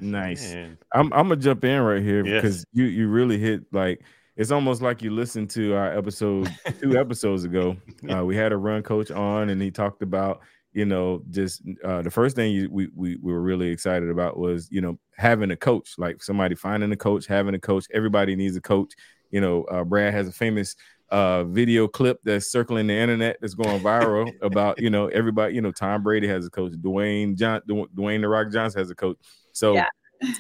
Nice. 0.01 0.53
I'm, 0.94 1.13
I'm 1.13 1.29
gonna 1.29 1.38
jump 1.38 1.63
in 1.63 1.79
right 1.81 2.01
here 2.01 2.25
yes. 2.25 2.41
because 2.41 2.65
you 2.73 2.85
you 2.85 3.07
really 3.07 3.38
hit 3.38 3.63
like 3.71 4.01
it's 4.36 4.52
almost 4.52 4.82
like 4.82 5.02
you 5.02 5.12
listened 5.12 5.50
to 5.52 5.74
our 5.74 5.98
episode 5.98 6.54
two 6.82 6.98
episodes 6.98 7.44
ago. 7.44 7.78
Uh, 8.14 8.26
we 8.26 8.36
had 8.36 8.52
a 8.52 8.58
run 8.58 8.84
coach 8.84 9.12
on, 9.12 9.50
and 9.50 9.62
he 9.62 9.72
talked 9.72 10.02
about 10.02 10.42
you 10.76 10.84
know, 10.84 11.24
just 11.30 11.62
uh, 11.86 12.02
the 12.02 12.12
first 12.12 12.36
thing 12.36 12.52
you, 12.52 12.70
we, 12.70 12.90
we 12.94 13.16
we 13.16 13.32
were 13.32 13.42
really 13.42 13.70
excited 13.70 14.10
about 14.10 14.38
was 14.38 14.68
you 14.70 14.82
know 14.82 15.00
having 15.16 15.50
a 15.52 15.56
coach, 15.56 15.94
like 15.98 16.22
somebody 16.22 16.54
finding 16.54 16.92
a 16.92 16.98
coach, 16.98 17.28
having 17.28 17.56
a 17.56 17.60
coach. 17.60 17.86
Everybody 17.94 18.36
needs 18.36 18.58
a 18.58 18.62
coach. 18.62 18.94
You 19.32 19.40
know, 19.40 19.64
uh, 19.64 19.86
Brad 19.86 20.14
has 20.14 20.28
a 20.28 20.34
famous 20.34 20.76
uh, 21.12 21.46
video 21.46 21.88
clip 21.88 22.20
that's 22.26 22.52
circling 22.52 22.88
the 22.88 22.94
internet 22.94 23.38
that's 23.40 23.54
going 23.54 23.80
viral 23.80 24.30
about 24.42 24.82
you 24.82 24.90
know 24.90 25.08
everybody. 25.08 25.56
You 25.56 25.62
know, 25.62 25.72
Tom 25.72 26.04
Brady 26.04 26.28
has 26.28 26.46
a 26.46 26.50
coach. 26.50 26.74
Dwayne 26.74 27.38
John 27.38 27.62
Dwayne 27.70 28.20
the 28.20 28.28
Rock 28.28 28.52
Johnson 28.52 28.80
has 28.80 28.92
a 28.92 28.96
coach. 28.96 29.18
So 29.54 29.76
yeah 29.76 29.88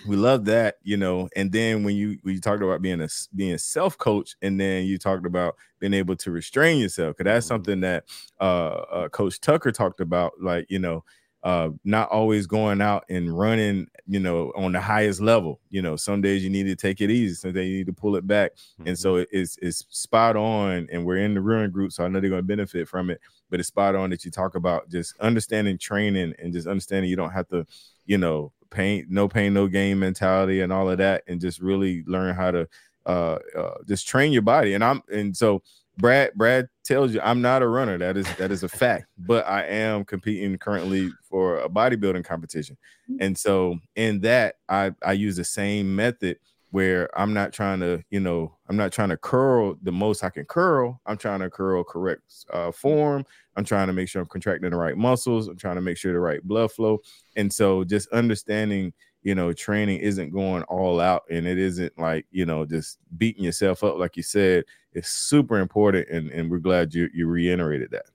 we 0.07 0.15
love 0.15 0.45
that, 0.45 0.75
you 0.83 0.97
know. 0.97 1.29
And 1.35 1.51
then 1.51 1.83
when 1.83 1.95
you 1.95 2.17
when 2.21 2.35
you 2.35 2.41
talked 2.41 2.63
about 2.63 2.81
being 2.81 3.01
a 3.01 3.09
being 3.35 3.57
self 3.57 3.97
coach, 3.97 4.35
and 4.41 4.59
then 4.59 4.85
you 4.85 4.97
talked 4.97 5.25
about 5.25 5.55
being 5.79 5.93
able 5.93 6.15
to 6.17 6.31
restrain 6.31 6.79
yourself, 6.79 7.15
because 7.17 7.31
that's 7.31 7.45
mm-hmm. 7.45 7.53
something 7.53 7.81
that 7.81 8.05
uh, 8.39 8.43
uh, 8.43 9.09
Coach 9.09 9.39
Tucker 9.41 9.71
talked 9.71 9.99
about, 9.99 10.33
like 10.41 10.65
you 10.69 10.79
know. 10.79 11.03
Uh, 11.45 11.69
not 11.83 12.09
always 12.09 12.47
going 12.47 12.81
out 12.81 13.05
and 13.07 13.37
running, 13.37 13.87
you 14.07 14.19
know, 14.19 14.51
on 14.55 14.71
the 14.71 14.81
highest 14.81 15.21
level. 15.21 15.59
You 15.69 15.83
know, 15.83 15.95
some 15.95 16.19
days 16.19 16.43
you 16.43 16.49
need 16.49 16.63
to 16.63 16.75
take 16.75 17.01
it 17.01 17.11
easy, 17.11 17.35
some 17.35 17.53
days 17.53 17.69
you 17.69 17.77
need 17.77 17.85
to 17.85 17.93
pull 17.93 18.15
it 18.15 18.25
back. 18.25 18.55
Mm-hmm. 18.55 18.87
And 18.87 18.97
so 18.97 19.23
it's 19.29 19.55
it's 19.61 19.85
spot 19.89 20.35
on. 20.35 20.87
And 20.91 21.05
we're 21.05 21.17
in 21.17 21.35
the 21.35 21.41
run 21.41 21.69
group, 21.69 21.91
so 21.91 22.03
I 22.03 22.07
know 22.07 22.19
they're 22.19 22.31
going 22.31 22.41
to 22.41 22.47
benefit 22.47 22.87
from 22.87 23.11
it. 23.11 23.21
But 23.51 23.59
it's 23.59 23.69
spot 23.69 23.93
on 23.93 24.09
that 24.09 24.25
you 24.25 24.31
talk 24.31 24.55
about 24.55 24.89
just 24.89 25.13
understanding 25.19 25.77
training 25.77 26.33
and 26.39 26.51
just 26.51 26.67
understanding 26.67 27.11
you 27.11 27.15
don't 27.15 27.29
have 27.29 27.47
to, 27.49 27.67
you 28.07 28.17
know, 28.17 28.51
pain, 28.71 29.05
no 29.09 29.27
pain, 29.27 29.53
no 29.53 29.67
gain 29.67 29.99
mentality 29.99 30.61
and 30.61 30.73
all 30.73 30.89
of 30.89 30.97
that, 30.97 31.21
and 31.27 31.39
just 31.39 31.59
really 31.59 32.03
learn 32.07 32.33
how 32.33 32.49
to 32.49 32.67
uh, 33.05 33.37
uh, 33.55 33.75
just 33.87 34.07
train 34.07 34.31
your 34.31 34.41
body. 34.41 34.73
And 34.73 34.83
I'm 34.83 35.03
and 35.13 35.37
so 35.37 35.61
Brad 35.97 36.33
Brad 36.35 36.67
tells 36.83 37.13
you 37.13 37.21
I'm 37.21 37.41
not 37.41 37.61
a 37.61 37.67
runner. 37.67 37.97
That 37.97 38.17
is 38.17 38.27
that 38.35 38.51
is 38.51 38.63
a 38.63 38.69
fact. 38.69 39.07
But 39.17 39.47
I 39.47 39.63
am 39.63 40.05
competing 40.05 40.57
currently 40.57 41.09
for 41.29 41.59
a 41.59 41.69
bodybuilding 41.69 42.25
competition, 42.25 42.77
mm-hmm. 43.09 43.21
and 43.21 43.37
so 43.37 43.79
in 43.95 44.21
that 44.21 44.55
I 44.69 44.91
I 45.03 45.13
use 45.13 45.37
the 45.37 45.43
same 45.43 45.95
method 45.95 46.37
where 46.75 47.09
I'm 47.17 47.33
not 47.33 47.53
trying 47.53 47.79
to, 47.79 48.03
you 48.09 48.19
know, 48.19 48.53
I'm 48.67 48.75
not 48.75 48.91
trying 48.91 49.07
to 49.07 49.15
curl 49.15 49.77
the 49.81 49.93
most 49.93 50.25
I 50.25 50.29
can 50.29 50.43
curl. 50.43 50.99
I'm 51.05 51.15
trying 51.15 51.39
to 51.39 51.49
curl 51.49 51.85
correct 51.85 52.23
uh, 52.51 52.73
form. 52.73 53.23
I'm 53.55 53.63
trying 53.63 53.87
to 53.87 53.93
make 53.93 54.09
sure 54.09 54.21
I'm 54.21 54.27
contracting 54.27 54.69
the 54.69 54.75
right 54.75 54.97
muscles. 54.97 55.47
I'm 55.47 55.55
trying 55.55 55.75
to 55.75 55.81
make 55.81 55.95
sure 55.95 56.11
the 56.11 56.19
right 56.19 56.43
blood 56.43 56.73
flow. 56.73 56.99
And 57.37 57.53
so 57.53 57.85
just 57.85 58.09
understanding, 58.09 58.91
you 59.25 59.33
know, 59.33 59.51
training 59.51 59.99
isn't 60.01 60.29
going 60.29 60.61
all 60.63 61.01
out 61.01 61.23
and 61.31 61.47
it 61.47 61.57
isn't 61.57 61.97
like, 61.97 62.27
you 62.29 62.45
know, 62.45 62.63
just 62.63 62.99
beating 63.17 63.43
yourself 63.43 63.83
up, 63.83 63.97
like 63.97 64.15
you 64.15 64.21
said, 64.21 64.63
it's 64.93 65.09
super 65.09 65.57
important. 65.57 66.07
And, 66.09 66.29
and 66.29 66.49
we're 66.49 66.59
glad 66.59 66.93
you, 66.93 67.09
you 67.11 67.25
reiterated 67.25 67.89
that. 67.89 68.05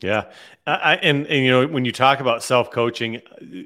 Yeah, 0.00 0.26
I, 0.64 0.94
and 1.02 1.26
and 1.26 1.44
you 1.44 1.50
know 1.50 1.66
when 1.66 1.84
you 1.84 1.90
talk 1.90 2.20
about 2.20 2.44
self 2.44 2.70
coaching, 2.70 3.20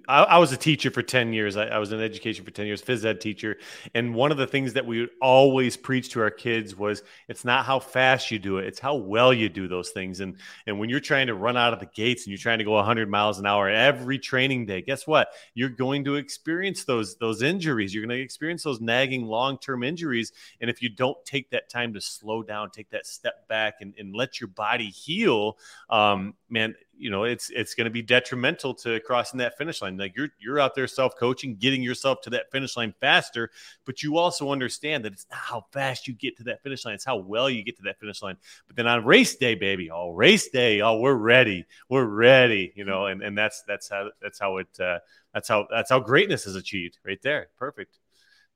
I, 0.08 0.22
I, 0.22 0.38
was 0.38 0.50
a 0.50 0.56
teacher 0.56 0.90
for 0.90 1.02
ten 1.02 1.34
years. 1.34 1.58
I, 1.58 1.66
I, 1.66 1.78
was 1.78 1.92
in 1.92 2.00
education 2.00 2.42
for 2.42 2.50
ten 2.50 2.64
years, 2.64 2.80
phys 2.80 3.04
ed 3.04 3.20
teacher, 3.20 3.58
and 3.94 4.14
one 4.14 4.30
of 4.30 4.38
the 4.38 4.46
things 4.46 4.72
that 4.72 4.86
we 4.86 5.00
would 5.00 5.10
always 5.20 5.76
preach 5.76 6.08
to 6.10 6.22
our 6.22 6.30
kids 6.30 6.74
was 6.74 7.02
it's 7.28 7.44
not 7.44 7.66
how 7.66 7.80
fast 7.80 8.30
you 8.30 8.38
do 8.38 8.56
it, 8.56 8.66
it's 8.66 8.78
how 8.78 8.94
well 8.94 9.34
you 9.34 9.50
do 9.50 9.68
those 9.68 9.90
things. 9.90 10.20
And 10.20 10.36
and 10.66 10.78
when 10.78 10.88
you're 10.88 11.00
trying 11.00 11.26
to 11.26 11.34
run 11.34 11.58
out 11.58 11.74
of 11.74 11.80
the 11.80 11.90
gates 11.94 12.22
and 12.22 12.30
you're 12.30 12.38
trying 12.38 12.58
to 12.58 12.64
go 12.64 12.72
100 12.72 13.10
miles 13.10 13.38
an 13.38 13.44
hour 13.44 13.68
every 13.68 14.18
training 14.18 14.64
day, 14.64 14.80
guess 14.80 15.06
what? 15.06 15.28
You're 15.52 15.68
going 15.68 16.04
to 16.04 16.14
experience 16.14 16.84
those 16.84 17.16
those 17.16 17.42
injuries. 17.42 17.92
You're 17.92 18.06
going 18.06 18.16
to 18.16 18.24
experience 18.24 18.62
those 18.62 18.80
nagging 18.80 19.26
long 19.26 19.58
term 19.58 19.82
injuries. 19.82 20.32
And 20.62 20.70
if 20.70 20.80
you 20.80 20.88
don't 20.88 21.22
take 21.26 21.50
that 21.50 21.68
time 21.68 21.92
to 21.92 22.00
slow 22.00 22.42
down, 22.42 22.70
take 22.70 22.88
that 22.90 23.06
step 23.06 23.46
back, 23.48 23.82
and, 23.82 23.92
and 23.98 24.14
let 24.14 24.40
your 24.40 24.48
body 24.48 24.88
heal. 24.88 25.58
Um, 25.90 26.21
um, 26.22 26.34
man, 26.48 26.74
you 26.96 27.10
know, 27.10 27.24
it's 27.24 27.50
it's 27.50 27.74
going 27.74 27.86
to 27.86 27.90
be 27.90 28.02
detrimental 28.02 28.74
to 28.74 29.00
crossing 29.00 29.38
that 29.38 29.58
finish 29.58 29.82
line. 29.82 29.96
Like 29.96 30.16
you're 30.16 30.28
you're 30.38 30.60
out 30.60 30.74
there 30.74 30.86
self 30.86 31.16
coaching, 31.16 31.56
getting 31.56 31.82
yourself 31.82 32.20
to 32.22 32.30
that 32.30 32.50
finish 32.52 32.76
line 32.76 32.94
faster, 33.00 33.50
but 33.84 34.02
you 34.02 34.18
also 34.18 34.50
understand 34.52 35.04
that 35.04 35.12
it's 35.12 35.26
not 35.30 35.40
how 35.40 35.64
fast 35.72 36.06
you 36.06 36.14
get 36.14 36.36
to 36.38 36.44
that 36.44 36.62
finish 36.62 36.84
line; 36.84 36.94
it's 36.94 37.04
how 37.04 37.16
well 37.16 37.50
you 37.50 37.64
get 37.64 37.76
to 37.76 37.82
that 37.82 37.98
finish 37.98 38.22
line. 38.22 38.36
But 38.66 38.76
then 38.76 38.86
on 38.86 39.04
race 39.04 39.36
day, 39.36 39.54
baby, 39.54 39.90
oh 39.90 40.10
race 40.10 40.48
day, 40.48 40.80
oh 40.80 40.98
we're 40.98 41.14
ready, 41.14 41.66
we're 41.88 42.04
ready, 42.04 42.72
you 42.76 42.84
know, 42.84 43.06
and 43.06 43.22
and 43.22 43.36
that's 43.36 43.62
that's 43.66 43.88
how 43.88 44.10
that's 44.20 44.38
how 44.38 44.58
it 44.58 44.80
uh, 44.80 44.98
that's 45.34 45.48
how 45.48 45.66
that's 45.70 45.90
how 45.90 45.98
greatness 45.98 46.46
is 46.46 46.54
achieved 46.56 46.98
right 47.04 47.20
there. 47.22 47.48
Perfect. 47.58 47.98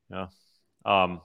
Yeah. 0.09 0.27
Um, 0.85 1.19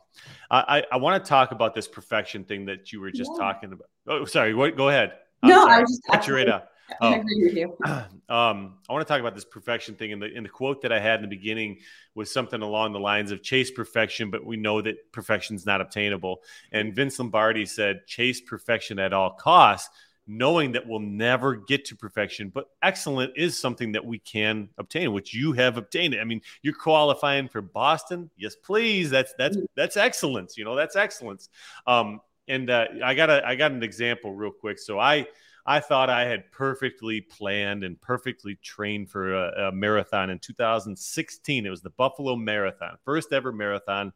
I, 0.50 0.84
I 0.90 0.96
want 0.96 1.22
to 1.22 1.28
talk 1.28 1.52
about 1.52 1.72
this 1.72 1.86
perfection 1.86 2.44
thing 2.44 2.66
that 2.66 2.92
you 2.92 3.00
were 3.00 3.12
just 3.12 3.30
yeah. 3.32 3.44
talking 3.44 3.72
about. 3.72 3.88
Oh, 4.08 4.24
sorry. 4.24 4.54
What? 4.54 4.76
Go 4.76 4.88
ahead. 4.88 5.12
I'm 5.42 5.50
no, 5.50 5.62
sorry. 5.62 5.72
I 5.72 5.80
was 5.80 5.90
just 5.90 6.02
cut 6.10 6.26
you 6.26 6.34
right. 6.34 6.62
Oh. 7.00 7.08
I 7.08 7.16
agree 7.16 7.42
with 7.44 7.54
you. 7.54 7.76
Um, 8.28 8.78
I 8.88 8.94
want 8.94 9.06
to 9.06 9.12
talk 9.12 9.20
about 9.20 9.34
this 9.34 9.44
perfection 9.44 9.94
thing. 9.94 10.14
And 10.14 10.22
the, 10.22 10.32
in 10.32 10.42
the 10.44 10.48
quote 10.48 10.80
that 10.82 10.92
I 10.92 10.98
had 10.98 11.16
in 11.16 11.28
the 11.28 11.36
beginning 11.36 11.80
was 12.14 12.32
something 12.32 12.62
along 12.62 12.94
the 12.94 12.98
lines 12.98 13.30
of 13.30 13.42
chase 13.42 13.70
perfection, 13.70 14.30
but 14.30 14.42
we 14.42 14.56
know 14.56 14.80
that 14.80 15.12
perfection 15.12 15.54
is 15.54 15.66
not 15.66 15.82
obtainable. 15.82 16.40
And 16.70 16.94
Vince 16.94 17.18
Lombardi 17.18 17.66
said, 17.66 18.06
chase 18.06 18.40
perfection 18.40 18.98
at 18.98 19.12
all 19.12 19.32
costs, 19.32 19.90
knowing 20.26 20.72
that 20.72 20.86
we'll 20.86 21.00
never 21.00 21.56
get 21.56 21.84
to 21.86 21.96
perfection. 21.96 22.48
But 22.48 22.68
excellent 22.82 23.34
is 23.36 23.58
something 23.58 23.92
that 23.92 24.06
we 24.06 24.18
can 24.18 24.70
obtain, 24.78 25.12
which 25.12 25.34
you 25.34 25.52
have 25.52 25.76
obtained. 25.76 26.16
I 26.18 26.24
mean, 26.24 26.40
you're 26.62 26.72
qualifying 26.72 27.48
for 27.48 27.60
Boston. 27.60 28.30
Yes, 28.38 28.56
please. 28.56 29.10
That's 29.10 29.34
that's 29.36 29.58
mm. 29.58 29.66
that's 29.76 29.98
excellence. 29.98 30.56
You 30.56 30.64
know, 30.64 30.74
that's 30.74 30.96
excellence. 30.96 31.50
Um, 31.86 32.20
and 32.48 32.70
uh, 32.70 32.86
I 33.04 33.14
got 33.14 33.30
a 33.30 33.46
I 33.46 33.54
got 33.54 33.72
an 33.72 33.82
example 33.82 34.34
real 34.34 34.50
quick. 34.52 34.78
So 34.78 34.98
I 34.98 35.26
I 35.64 35.80
thought 35.80 36.10
I 36.10 36.24
had 36.24 36.50
perfectly 36.50 37.20
planned 37.20 37.84
and 37.84 38.00
perfectly 38.00 38.56
trained 38.62 39.10
for 39.10 39.34
a, 39.34 39.68
a 39.68 39.72
marathon 39.72 40.30
in 40.30 40.38
2016. 40.38 41.66
It 41.66 41.70
was 41.70 41.82
the 41.82 41.90
Buffalo 41.90 42.36
Marathon, 42.36 42.96
first 43.04 43.32
ever 43.32 43.52
marathon 43.52 44.12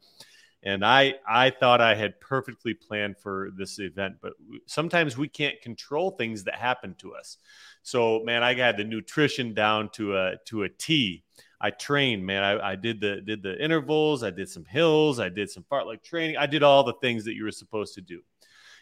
and 0.67 0.85
I 0.85 1.15
I 1.27 1.51
thought 1.51 1.81
I 1.81 1.95
had 1.95 2.21
perfectly 2.21 2.75
planned 2.75 3.17
for 3.19 3.51
this 3.57 3.79
event, 3.79 4.17
but 4.21 4.33
sometimes 4.67 5.17
we 5.17 5.29
can't 5.29 5.61
control 5.63 6.11
things 6.11 6.45
that 6.45 6.57
happen 6.57 6.95
to 6.99 7.15
us. 7.15 7.39
So 7.83 8.23
man, 8.25 8.43
I 8.43 8.55
got 8.55 8.77
the 8.77 8.85
nutrition 8.85 9.55
down 9.55 9.91
to 9.91 10.17
a 10.17 10.37
to 10.47 10.65
a 10.65 10.69
T. 10.69 11.23
I 11.61 11.71
trained, 11.71 12.25
man. 12.25 12.43
I, 12.43 12.73
I 12.73 12.75
did 12.77 13.01
the 13.01 13.21
did 13.21 13.43
the 13.43 13.63
intervals, 13.63 14.23
I 14.23 14.31
did 14.31 14.49
some 14.49 14.65
hills, 14.65 15.19
I 15.19 15.29
did 15.29 15.51
some 15.51 15.65
fartlek 15.71 16.03
training, 16.03 16.37
I 16.37 16.47
did 16.47 16.63
all 16.63 16.85
the 16.85 16.95
things 16.95 17.25
that 17.25 17.35
you 17.35 17.45
were 17.45 17.53
supposed 17.53 17.95
to 17.95 18.01
do. 18.01 18.23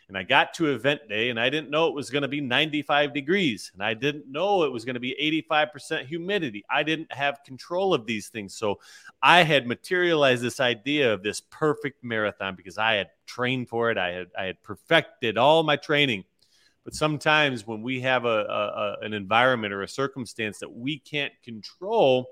And 0.09 0.19
I 0.19 0.23
got 0.23 0.53
to 0.55 0.67
event 0.67 1.09
day 1.09 1.31
and 1.31 1.41
I 1.41 1.49
didn't 1.49 1.71
know 1.71 1.87
it 1.87 1.95
was 1.95 2.11
going 2.11 2.23
to 2.23 2.29
be 2.29 2.41
95 2.41 3.15
degrees. 3.15 3.71
And 3.73 3.83
I 3.83 3.95
didn't 3.95 4.31
know 4.31 4.65
it 4.65 4.73
was 4.73 4.85
going 4.85 4.95
to 4.95 5.01
be 5.01 5.43
85% 5.51 6.07
humidity. 6.07 6.63
I 6.69 6.83
didn't 6.83 7.11
have 7.13 7.43
control 7.45 7.95
of 7.95 8.07
these 8.07 8.29
things. 8.29 8.55
So 8.55 8.81
I 9.23 9.43
had 9.43 9.67
materialized 9.67 10.43
this 10.43 10.61
idea 10.61 11.13
of 11.13 11.23
this 11.23 11.41
perfect 11.41 12.05
marathon 12.05 12.55
because 12.55 12.77
I 12.77 12.95
had 12.95 13.09
trained 13.27 13.71
for 13.71 13.91
it. 13.91 13.97
I 13.97 14.11
had, 14.11 14.27
I 14.39 14.45
had 14.45 14.63
perfected 14.63 15.39
all 15.39 15.63
my 15.63 15.77
training. 15.77 16.25
But 16.85 16.95
sometimes 16.95 17.67
when 17.67 17.81
we 17.81 18.03
have 18.03 18.27
a, 18.27 18.29
a, 18.29 18.99
a 19.01 19.07
an 19.07 19.15
environment 19.15 19.73
or 19.73 19.83
a 19.83 19.89
circumstance 19.89 20.59
that 20.59 20.71
we 20.71 20.99
can't 20.99 21.33
control, 21.43 22.29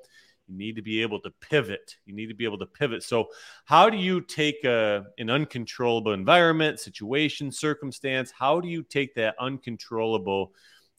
you 0.53 0.59
need 0.59 0.77
to 0.77 0.83
be 0.83 1.03
able 1.03 1.21
to 1.21 1.31
pivot. 1.41 1.97
You 2.05 2.15
need 2.15 2.27
to 2.27 2.35
be 2.35 2.45
able 2.45 2.59
to 2.59 2.67
pivot. 2.67 3.03
So, 3.03 3.29
how 3.65 3.89
do 3.89 3.97
you 3.97 4.21
take 4.21 4.65
a, 4.65 5.05
an 5.19 5.31
uncontrollable 5.31 6.13
environment, 6.13 6.79
situation, 6.79 7.51
circumstance? 7.51 8.33
How 8.39 8.61
do 8.61 8.69
you 8.69 8.83
take 8.83 9.15
that 9.15 9.35
uncontrollable 9.41 10.53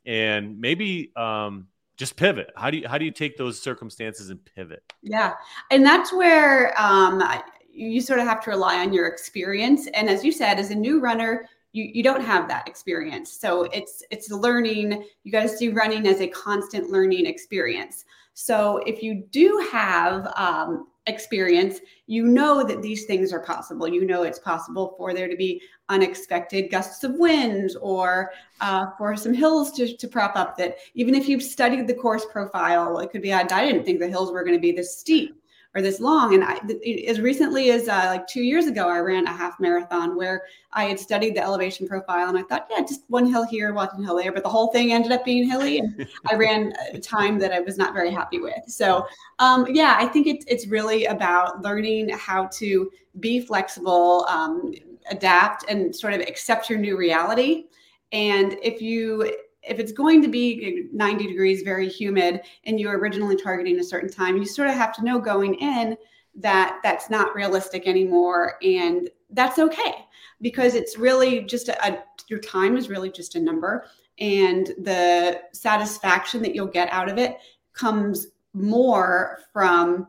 and 0.05 0.60
maybe 0.60 1.12
um, 1.15 1.67
just 1.98 2.15
pivot? 2.15 2.51
How 2.55 2.72
do 2.72 2.77
you 2.77 2.88
how 2.88 2.98
do 2.98 3.05
you 3.05 3.12
take 3.12 3.38
those 3.38 3.62
circumstances 3.62 4.29
and 4.29 4.43
pivot? 4.43 4.83
Yeah, 5.01 5.33
and 5.72 5.86
that's 5.86 6.12
where 6.12 6.79
um, 6.81 7.24
you 7.72 8.01
sort 8.01 8.19
of 8.19 8.25
have 8.25 8.43
to 8.45 8.50
rely 8.50 8.79
on 8.79 8.91
your 8.91 9.07
experience. 9.07 9.88
And 9.93 10.10
as 10.10 10.24
you 10.24 10.31
said, 10.31 10.57
as 10.60 10.72
a 10.72 10.75
new 10.75 11.00
runner, 11.00 11.48
you, 11.74 11.89
you 11.91 12.03
don't 12.03 12.22
have 12.22 12.48
that 12.50 12.67
experience 12.67 13.33
so 13.33 13.63
it's 13.74 14.03
it's 14.12 14.29
learning 14.29 15.05
you 15.24 15.31
got 15.31 15.41
to 15.41 15.50
see 15.50 15.69
running 15.69 16.07
as 16.07 16.22
a 16.22 16.27
constant 16.27 16.91
learning 16.91 17.25
experience 17.25 18.05
so 18.33 18.77
if 18.85 19.03
you 19.03 19.23
do 19.31 19.67
have 19.71 20.31
um, 20.35 20.87
experience, 21.05 21.79
you 22.07 22.25
know 22.25 22.63
that 22.63 22.81
these 22.81 23.05
things 23.05 23.31
are 23.33 23.41
possible. 23.41 23.87
You 23.87 24.05
know 24.05 24.23
it's 24.23 24.39
possible 24.39 24.95
for 24.97 25.13
there 25.13 25.27
to 25.27 25.35
be 25.35 25.61
unexpected 25.89 26.71
gusts 26.71 27.03
of 27.03 27.15
wind 27.15 27.71
or 27.81 28.31
uh, 28.61 28.87
for 28.97 29.15
some 29.15 29.33
hills 29.33 29.71
to, 29.73 29.95
to 29.95 30.07
prop 30.07 30.35
up 30.35 30.57
that 30.57 30.77
even 30.95 31.13
if 31.13 31.27
you've 31.27 31.43
studied 31.43 31.87
the 31.87 31.93
course 31.93 32.25
profile, 32.31 32.99
it 32.99 33.11
could 33.11 33.21
be, 33.21 33.33
I 33.33 33.43
didn't 33.43 33.83
think 33.83 33.99
the 33.99 34.07
hills 34.07 34.31
were 34.31 34.43
going 34.43 34.57
to 34.57 34.61
be 34.61 34.71
this 34.71 34.97
steep 34.97 35.42
or 35.75 35.81
this 35.81 35.99
long. 35.99 36.35
And 36.35 36.43
I, 36.43 36.59
as 37.07 37.19
recently 37.19 37.71
as 37.71 37.87
uh, 37.87 38.05
like 38.07 38.27
two 38.27 38.43
years 38.43 38.67
ago, 38.67 38.87
I 38.87 38.99
ran 38.99 39.25
a 39.25 39.33
half 39.33 39.59
marathon 39.59 40.15
where 40.15 40.43
I 40.71 40.85
had 40.85 40.99
studied 40.99 41.35
the 41.35 41.41
elevation 41.41 41.87
profile 41.87 42.29
and 42.29 42.37
I 42.37 42.43
thought, 42.43 42.67
yeah, 42.69 42.81
just 42.81 43.03
one 43.07 43.25
hill 43.25 43.45
here, 43.45 43.73
one 43.73 44.03
hill 44.03 44.17
there, 44.17 44.31
but 44.31 44.43
the 44.43 44.49
whole 44.49 44.67
thing 44.71 44.93
ended 44.93 45.11
up 45.11 45.25
being 45.25 45.49
hilly. 45.49 45.79
And 45.79 46.07
I 46.29 46.35
ran 46.35 46.73
a 46.93 46.99
time 46.99 47.39
that 47.39 47.51
I 47.51 47.59
was 47.59 47.77
not 47.77 47.93
very 47.93 48.11
happy 48.11 48.39
with. 48.39 48.63
So, 48.67 49.07
um, 49.39 49.65
yeah, 49.69 49.95
I 49.97 50.05
think 50.05 50.27
it, 50.27 50.43
it's 50.47 50.67
really 50.67 51.05
about 51.05 51.63
learning 51.63 52.09
how 52.09 52.47
to 52.53 52.91
be 53.19 53.39
flexible, 53.39 54.25
um, 54.29 54.73
adapt, 55.09 55.65
and 55.69 55.95
sort 55.95 56.13
of 56.13 56.21
accept 56.21 56.69
your 56.69 56.79
new 56.79 56.97
reality. 56.97 57.65
And 58.11 58.57
if 58.61 58.79
you 58.79 59.35
if 59.67 59.79
it's 59.79 59.91
going 59.91 60.22
to 60.22 60.27
be 60.27 60.88
90 60.91 61.27
degrees, 61.27 61.62
very 61.62 61.88
humid, 61.88 62.41
and 62.65 62.79
you're 62.79 62.98
originally 62.98 63.36
targeting 63.36 63.79
a 63.79 63.84
certain 63.84 64.10
time, 64.10 64.38
you 64.38 64.46
sort 64.46 64.67
of 64.67 64.75
have 64.75 64.93
to 64.96 65.03
know 65.03 65.20
going 65.20 65.55
in 65.55 65.98
that 66.36 66.79
that's 66.84 67.10
not 67.10 67.36
realistic 67.36 67.88
anymore. 67.88 68.55
And 68.63 69.10
that's 69.29 69.60
okay 69.60 70.05
because 70.41 70.75
it's 70.75 70.98
really 70.98 71.41
just 71.41 71.70
a, 71.70 71.88
a 71.88 72.03
your 72.29 72.39
time 72.39 72.77
is 72.77 72.89
really 72.89 73.12
just 73.12 73.36
a 73.36 73.41
number. 73.41 73.86
And 74.20 74.67
the 74.79 75.41
satisfaction 75.53 76.41
that 76.41 76.55
you'll 76.55 76.67
get 76.67 76.91
out 76.91 77.10
of 77.10 77.17
it 77.17 77.38
comes 77.74 78.27
more 78.53 79.39
from 79.51 80.08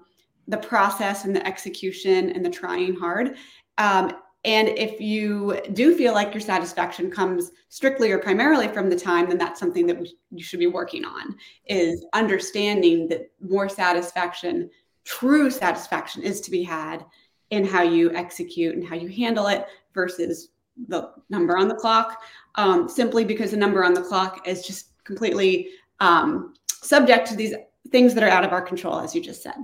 the 0.49 0.59
process 0.59 1.25
and 1.25 1.35
the 1.35 1.47
execution 1.47 2.31
and 2.31 2.45
the 2.45 2.51
trying 2.51 2.95
hard 2.95 3.37
um, 3.79 4.13
and 4.45 4.69
if 4.69 5.01
you 5.01 5.59
do 5.73 5.97
feel 5.97 6.13
like 6.13 6.35
your 6.35 6.41
satisfaction 6.41 7.11
comes 7.11 7.51
strictly 7.71 8.11
or 8.11 8.19
primarily 8.19 8.69
from 8.69 8.91
the 8.91 8.99
time, 8.99 9.29
then 9.29 9.39
that's 9.39 9.59
something 9.59 9.87
that 9.87 10.07
you 10.31 10.45
should 10.45 10.59
be 10.59 10.67
working 10.67 11.05
on 11.05 11.35
is 11.67 12.05
understanding 12.13 13.09
that 13.09 13.31
more 13.41 13.71
satisfaction, 13.71 14.69
true 15.05 15.51
satisfaction 15.51 16.23
is 16.23 16.43
to 16.43 16.51
be 16.51 16.63
had 16.63 17.07
in 17.51 17.65
how 17.65 17.83
you 17.83 18.13
execute 18.15 18.75
and 18.75 18.87
how 18.87 18.95
you 18.95 19.09
handle 19.09 19.47
it 19.47 19.67
versus 19.95 20.51
the 20.89 21.11
number 21.31 21.57
on 21.57 21.69
the 21.69 21.75
clock, 21.75 22.21
um, 22.57 22.89
simply 22.89 23.25
because 23.25 23.53
the 23.53 23.57
number 23.57 23.83
on 23.83 23.95
the 23.95 24.03
clock 24.03 24.47
is 24.47 24.67
just 24.67 24.91
completely 25.05 25.71
um, 26.01 26.53
subject 26.69 27.29
to 27.29 27.37
these 27.37 27.55
things 27.91 28.13
that 28.13 28.23
are 28.23 28.29
out 28.29 28.45
of 28.45 28.53
our 28.53 28.63
control, 28.63 28.99
as 29.01 29.15
you 29.15 29.23
just 29.23 29.43
said. 29.43 29.55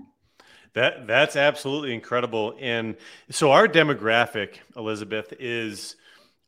That 0.75 1.07
that's 1.07 1.37
absolutely 1.37 1.95
incredible. 1.95 2.57
And 2.61 2.97
so 3.31 3.50
our 3.50 3.67
demographic, 3.67 4.59
Elizabeth, 4.77 5.33
is 5.41 5.97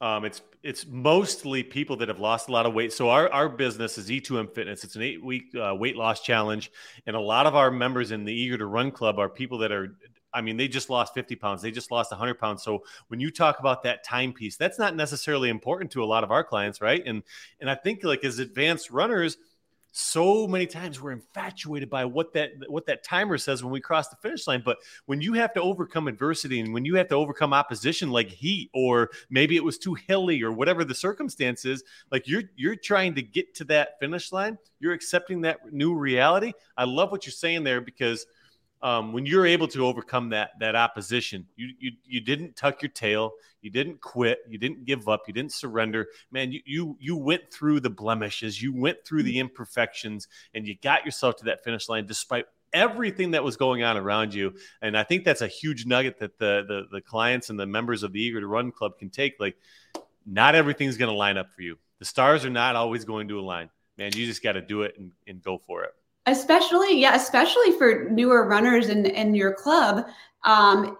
um, 0.00 0.24
it's 0.24 0.42
it's 0.62 0.86
mostly 0.86 1.62
people 1.62 1.96
that 1.96 2.08
have 2.08 2.20
lost 2.20 2.48
a 2.48 2.52
lot 2.52 2.66
of 2.66 2.72
weight. 2.72 2.92
So 2.92 3.08
our, 3.08 3.28
our 3.32 3.48
business 3.48 3.98
is 3.98 4.08
E2M 4.08 4.54
Fitness. 4.54 4.84
It's 4.84 4.94
an 4.94 5.02
eight 5.02 5.22
week 5.24 5.54
uh, 5.56 5.74
weight 5.74 5.96
loss 5.96 6.20
challenge, 6.22 6.70
and 7.06 7.16
a 7.16 7.20
lot 7.20 7.46
of 7.46 7.56
our 7.56 7.70
members 7.70 8.12
in 8.12 8.24
the 8.24 8.32
Eager 8.32 8.58
to 8.58 8.66
Run 8.66 8.90
Club 8.90 9.18
are 9.18 9.28
people 9.28 9.58
that 9.58 9.72
are. 9.72 9.96
I 10.34 10.40
mean, 10.40 10.56
they 10.56 10.66
just 10.66 10.88
lost 10.88 11.12
50 11.12 11.36
pounds. 11.36 11.60
They 11.60 11.70
just 11.70 11.90
lost 11.90 12.10
100 12.10 12.38
pounds. 12.38 12.62
So 12.62 12.84
when 13.08 13.20
you 13.20 13.30
talk 13.30 13.58
about 13.58 13.82
that 13.82 14.02
timepiece, 14.02 14.56
that's 14.56 14.78
not 14.78 14.96
necessarily 14.96 15.50
important 15.50 15.90
to 15.90 16.02
a 16.02 16.06
lot 16.06 16.24
of 16.24 16.30
our 16.30 16.42
clients, 16.42 16.80
right? 16.80 17.02
And 17.04 17.22
and 17.60 17.68
I 17.68 17.74
think 17.74 18.02
like 18.02 18.24
as 18.24 18.38
advanced 18.38 18.90
runners 18.90 19.36
so 19.92 20.46
many 20.46 20.66
times 20.66 21.00
we're 21.00 21.12
infatuated 21.12 21.88
by 21.88 22.04
what 22.04 22.32
that 22.32 22.50
what 22.68 22.86
that 22.86 23.04
timer 23.04 23.38
says 23.38 23.62
when 23.62 23.72
we 23.72 23.80
cross 23.80 24.08
the 24.08 24.16
finish 24.16 24.46
line 24.46 24.62
but 24.64 24.78
when 25.06 25.20
you 25.20 25.34
have 25.34 25.52
to 25.52 25.60
overcome 25.60 26.08
adversity 26.08 26.60
and 26.60 26.72
when 26.72 26.84
you 26.84 26.96
have 26.96 27.08
to 27.08 27.14
overcome 27.14 27.52
opposition 27.52 28.10
like 28.10 28.28
heat 28.28 28.70
or 28.72 29.10
maybe 29.30 29.54
it 29.56 29.64
was 29.64 29.78
too 29.78 29.94
hilly 29.94 30.42
or 30.42 30.50
whatever 30.50 30.84
the 30.84 30.94
circumstances 30.94 31.84
like 32.10 32.26
you're 32.26 32.42
you're 32.56 32.76
trying 32.76 33.14
to 33.14 33.22
get 33.22 33.54
to 33.54 33.64
that 33.64 33.98
finish 34.00 34.32
line. 34.32 34.58
You're 34.80 34.92
accepting 34.92 35.42
that 35.42 35.58
new 35.72 35.94
reality. 35.94 36.52
I 36.76 36.84
love 36.84 37.10
what 37.10 37.26
you're 37.26 37.32
saying 37.32 37.64
there 37.64 37.80
because 37.80 38.26
um, 38.82 39.12
when 39.12 39.26
you're 39.26 39.46
able 39.46 39.68
to 39.68 39.86
overcome 39.86 40.30
that 40.30 40.50
that 40.60 40.74
opposition, 40.74 41.46
you 41.56 41.70
you 41.78 41.92
you 42.04 42.20
didn't 42.20 42.56
tuck 42.56 42.82
your 42.82 42.90
tail, 42.90 43.32
you 43.60 43.70
didn't 43.70 44.00
quit, 44.00 44.38
you 44.48 44.58
didn't 44.58 44.84
give 44.84 45.08
up, 45.08 45.22
you 45.26 45.34
didn't 45.34 45.52
surrender. 45.52 46.08
Man, 46.30 46.52
you 46.52 46.60
you 46.64 46.96
you 47.00 47.16
went 47.16 47.52
through 47.52 47.80
the 47.80 47.90
blemishes, 47.90 48.60
you 48.60 48.74
went 48.74 48.98
through 49.04 49.22
the 49.22 49.38
imperfections, 49.38 50.28
and 50.54 50.66
you 50.66 50.76
got 50.82 51.04
yourself 51.04 51.36
to 51.36 51.44
that 51.44 51.62
finish 51.62 51.88
line 51.88 52.06
despite 52.06 52.46
everything 52.72 53.32
that 53.32 53.44
was 53.44 53.56
going 53.56 53.82
on 53.82 53.96
around 53.96 54.32
you. 54.32 54.54
And 54.80 54.96
I 54.96 55.04
think 55.04 55.24
that's 55.24 55.42
a 55.42 55.48
huge 55.48 55.86
nugget 55.86 56.18
that 56.18 56.38
the 56.38 56.64
the, 56.66 56.82
the 56.90 57.00
clients 57.00 57.50
and 57.50 57.58
the 57.58 57.66
members 57.66 58.02
of 58.02 58.12
the 58.12 58.20
Eager 58.20 58.40
to 58.40 58.46
Run 58.46 58.72
Club 58.72 58.98
can 58.98 59.10
take. 59.10 59.34
Like, 59.38 59.56
not 60.26 60.54
everything's 60.54 60.96
going 60.96 61.10
to 61.10 61.16
line 61.16 61.36
up 61.36 61.52
for 61.52 61.62
you. 61.62 61.78
The 61.98 62.04
stars 62.04 62.44
are 62.44 62.50
not 62.50 62.74
always 62.74 63.04
going 63.04 63.28
to 63.28 63.38
align 63.38 63.70
man, 63.98 64.10
you 64.14 64.26
just 64.26 64.42
got 64.42 64.52
to 64.52 64.60
do 64.60 64.82
it 64.82 64.94
and, 64.98 65.12
and 65.26 65.42
go 65.42 65.58
for 65.58 65.84
it. 65.84 65.94
Especially, 66.26 67.00
yeah, 67.00 67.16
especially 67.16 67.72
for 67.72 68.08
newer 68.10 68.46
runners 68.46 68.88
in, 68.88 69.06
in 69.06 69.34
your 69.34 69.54
club. 69.54 70.06
Um, 70.44 70.96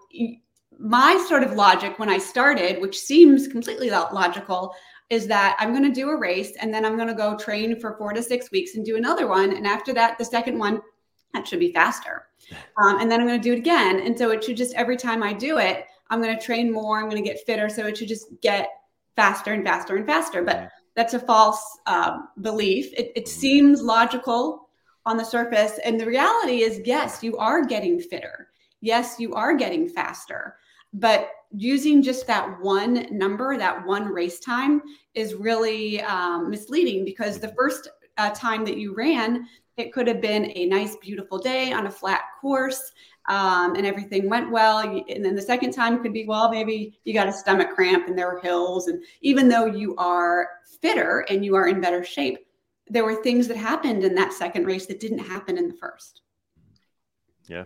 my 0.79 1.25
sort 1.29 1.45
of 1.45 1.53
logic 1.53 1.99
when 1.99 2.09
I 2.09 2.19
started, 2.19 2.81
which 2.81 2.99
seems 2.99 3.47
completely 3.47 3.91
logical, 3.91 4.75
is 5.11 5.27
that 5.29 5.57
I'm 5.59 5.73
going 5.73 5.85
to 5.85 5.93
do 5.93 6.09
a 6.09 6.19
race 6.19 6.57
and 6.61 6.73
then 6.73 6.85
I'm 6.85 6.97
going 6.97 7.09
to 7.09 7.15
go 7.15 7.37
train 7.37 7.79
for 7.79 7.97
four 7.99 8.13
to 8.13 8.23
six 8.23 8.51
weeks 8.51 8.75
and 8.75 8.85
do 8.85 8.97
another 8.97 9.29
one. 9.29 9.55
And 9.55 9.67
after 9.67 9.93
that, 9.93 10.19
the 10.19 10.25
second 10.25 10.59
one, 10.59 10.81
that 11.35 11.47
should 11.47 11.61
be 11.61 11.73
faster. 11.73 12.27
Um, 12.83 12.99
and 13.01 13.11
then 13.11 13.21
I'm 13.21 13.27
going 13.27 13.41
to 13.41 13.43
do 13.43 13.53
it 13.55 13.59
again. 13.59 14.01
And 14.01 14.19
so 14.19 14.31
it 14.31 14.43
should 14.43 14.57
just 14.57 14.75
every 14.75 14.97
time 14.97 15.23
I 15.23 15.33
do 15.33 15.59
it, 15.59 15.87
I'm 16.11 16.21
going 16.21 16.37
to 16.37 16.45
train 16.45 16.73
more. 16.73 16.99
I'm 16.99 17.09
going 17.09 17.23
to 17.23 17.29
get 17.29 17.45
fitter. 17.47 17.69
So 17.69 17.87
it 17.87 17.97
should 17.97 18.09
just 18.09 18.27
get 18.43 18.69
faster 19.15 19.53
and 19.53 19.65
faster 19.65 19.97
and 19.97 20.05
faster. 20.05 20.43
But 20.43 20.71
that's 20.97 21.15
a 21.15 21.19
false 21.19 21.79
uh, 21.87 22.19
belief. 22.41 22.93
It, 22.95 23.13
it 23.15 23.29
seems 23.29 23.81
logical 23.81 24.69
on 25.07 25.17
the 25.17 25.25
surface. 25.25 25.79
And 25.85 25.99
the 25.99 26.07
reality 26.07 26.63
is, 26.63 26.81
yes, 26.85 27.23
you 27.23 27.37
are 27.37 27.65
getting 27.65 28.01
fitter. 28.01 28.49
Yes, 28.81 29.19
you 29.19 29.35
are 29.35 29.55
getting 29.55 29.89
faster. 29.89 30.57
But 30.95 31.31
using 31.51 32.03
just 32.03 32.27
that 32.27 32.61
one 32.61 33.07
number, 33.11 33.57
that 33.57 33.87
one 33.87 34.07
race 34.07 34.41
time, 34.41 34.83
is 35.15 35.35
really 35.35 36.03
um, 36.03 36.51
misleading 36.51 37.05
because 37.05 37.39
the 37.39 37.55
first 37.57 37.89
uh, 38.19 38.31
time 38.31 38.65
that 38.65 38.77
you 38.77 38.95
ran, 38.95 39.47
it 39.77 39.93
could 39.93 40.07
have 40.07 40.21
been 40.21 40.53
a 40.55 40.67
nice, 40.67 40.97
beautiful 40.97 41.39
day 41.39 41.73
on 41.73 41.87
a 41.87 41.91
flat 41.91 42.21
course 42.41 42.93
um, 43.29 43.75
and 43.75 43.87
everything 43.87 44.29
went 44.29 44.51
well. 44.51 44.81
And 44.81 45.25
then 45.25 45.35
the 45.35 45.43
second 45.43 45.73
time 45.73 46.03
could 46.03 46.13
be, 46.13 46.27
well, 46.27 46.51
maybe 46.51 46.99
you 47.05 47.15
got 47.15 47.29
a 47.29 47.33
stomach 47.33 47.71
cramp 47.75 48.09
and 48.09 48.19
there 48.19 48.29
were 48.29 48.41
hills. 48.41 48.89
And 48.89 49.03
even 49.23 49.49
though 49.49 49.67
you 49.67 49.95
are 49.97 50.49
fitter 50.81 51.25
and 51.31 51.45
you 51.45 51.55
are 51.55 51.69
in 51.69 51.81
better 51.81 52.05
shape, 52.05 52.39
there 52.89 53.05
were 53.05 53.23
things 53.23 53.49
that 53.49 53.57
happened 53.57 54.05
in 54.05 54.15
that 54.17 54.33
second 54.33 54.67
race 54.67 54.87
that 54.87 55.01
didn't 55.01 55.21
happen 55.21 55.59
in 55.59 55.69
the 55.69 55.75
first. 55.75 56.23
Yeah. 57.47 57.65